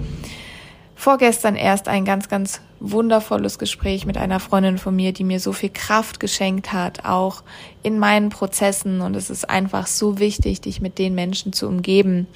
vorgestern 1.02 1.56
erst 1.56 1.88
ein 1.88 2.04
ganz, 2.04 2.28
ganz 2.28 2.60
wundervolles 2.78 3.58
Gespräch 3.58 4.06
mit 4.06 4.16
einer 4.16 4.38
Freundin 4.38 4.78
von 4.78 4.94
mir, 4.94 5.12
die 5.12 5.24
mir 5.24 5.40
so 5.40 5.52
viel 5.52 5.70
Kraft 5.70 6.20
geschenkt 6.20 6.72
hat, 6.72 7.04
auch 7.04 7.42
in 7.82 7.98
meinen 7.98 8.28
Prozessen. 8.28 9.00
Und 9.00 9.16
es 9.16 9.28
ist 9.28 9.50
einfach 9.50 9.88
so 9.88 10.20
wichtig, 10.20 10.60
dich 10.60 10.80
mit 10.80 10.98
den 10.98 11.16
Menschen 11.16 11.52
zu 11.52 11.66
umgeben, 11.66 12.28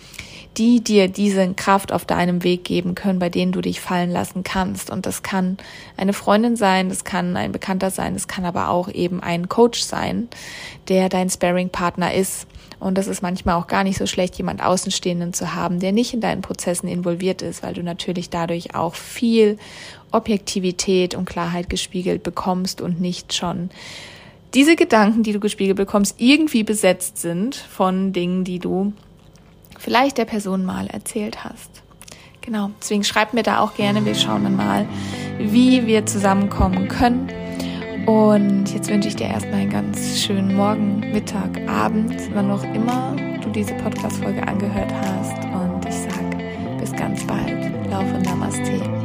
die 0.56 0.82
dir 0.82 1.06
diese 1.06 1.54
Kraft 1.54 1.92
auf 1.92 2.06
deinem 2.06 2.42
Weg 2.42 2.64
geben 2.64 2.96
können, 2.96 3.20
bei 3.20 3.28
denen 3.28 3.52
du 3.52 3.60
dich 3.60 3.80
fallen 3.80 4.10
lassen 4.10 4.42
kannst. 4.42 4.90
Und 4.90 5.06
das 5.06 5.22
kann 5.22 5.58
eine 5.96 6.12
Freundin 6.12 6.56
sein, 6.56 6.88
das 6.88 7.04
kann 7.04 7.36
ein 7.36 7.52
Bekannter 7.52 7.92
sein, 7.92 8.14
das 8.14 8.26
kann 8.26 8.44
aber 8.44 8.70
auch 8.70 8.88
eben 8.88 9.22
ein 9.22 9.48
Coach 9.48 9.80
sein, 9.80 10.28
der 10.88 11.08
dein 11.08 11.30
Sparing-Partner 11.30 12.14
ist. 12.14 12.48
Und 12.78 12.98
das 12.98 13.06
ist 13.06 13.22
manchmal 13.22 13.54
auch 13.54 13.66
gar 13.66 13.84
nicht 13.84 13.98
so 13.98 14.06
schlecht, 14.06 14.36
jemand 14.36 14.62
Außenstehenden 14.62 15.32
zu 15.32 15.54
haben, 15.54 15.80
der 15.80 15.92
nicht 15.92 16.12
in 16.12 16.20
deinen 16.20 16.42
Prozessen 16.42 16.88
involviert 16.88 17.42
ist, 17.42 17.62
weil 17.62 17.74
du 17.74 17.82
natürlich 17.82 18.28
dadurch 18.28 18.74
auch 18.74 18.94
viel 18.94 19.58
Objektivität 20.12 21.14
und 21.14 21.24
Klarheit 21.24 21.70
gespiegelt 21.70 22.22
bekommst 22.22 22.80
und 22.80 23.00
nicht 23.00 23.32
schon 23.32 23.70
diese 24.54 24.76
Gedanken, 24.76 25.22
die 25.22 25.32
du 25.32 25.40
gespiegelt 25.40 25.76
bekommst, 25.76 26.16
irgendwie 26.18 26.64
besetzt 26.64 27.18
sind 27.18 27.56
von 27.56 28.12
Dingen, 28.12 28.44
die 28.44 28.58
du 28.58 28.92
vielleicht 29.78 30.18
der 30.18 30.24
Person 30.24 30.64
mal 30.64 30.86
erzählt 30.86 31.44
hast. 31.44 31.82
Genau, 32.40 32.70
deswegen 32.80 33.04
schreib 33.04 33.34
mir 33.34 33.42
da 33.42 33.60
auch 33.60 33.74
gerne, 33.74 34.04
wir 34.04 34.14
schauen 34.14 34.44
dann 34.44 34.56
mal, 34.56 34.86
wie 35.38 35.86
wir 35.86 36.06
zusammenkommen 36.06 36.88
können. 36.88 37.28
Und 38.06 38.72
jetzt 38.72 38.88
wünsche 38.88 39.08
ich 39.08 39.16
dir 39.16 39.26
erstmal 39.26 39.60
einen 39.60 39.70
ganz 39.70 40.20
schönen 40.20 40.54
Morgen, 40.54 41.00
Mittag, 41.12 41.60
Abend, 41.68 42.14
wann 42.34 42.50
auch 42.52 42.62
immer 42.72 43.16
du 43.42 43.50
diese 43.50 43.74
Podcast-Folge 43.74 44.46
angehört 44.46 44.92
hast. 44.94 45.44
Und 45.44 45.84
ich 45.88 45.94
sage 45.94 46.78
bis 46.78 46.92
ganz 46.92 47.26
bald. 47.26 47.50
Laufe 47.90 48.18
Namaste. 48.22 48.95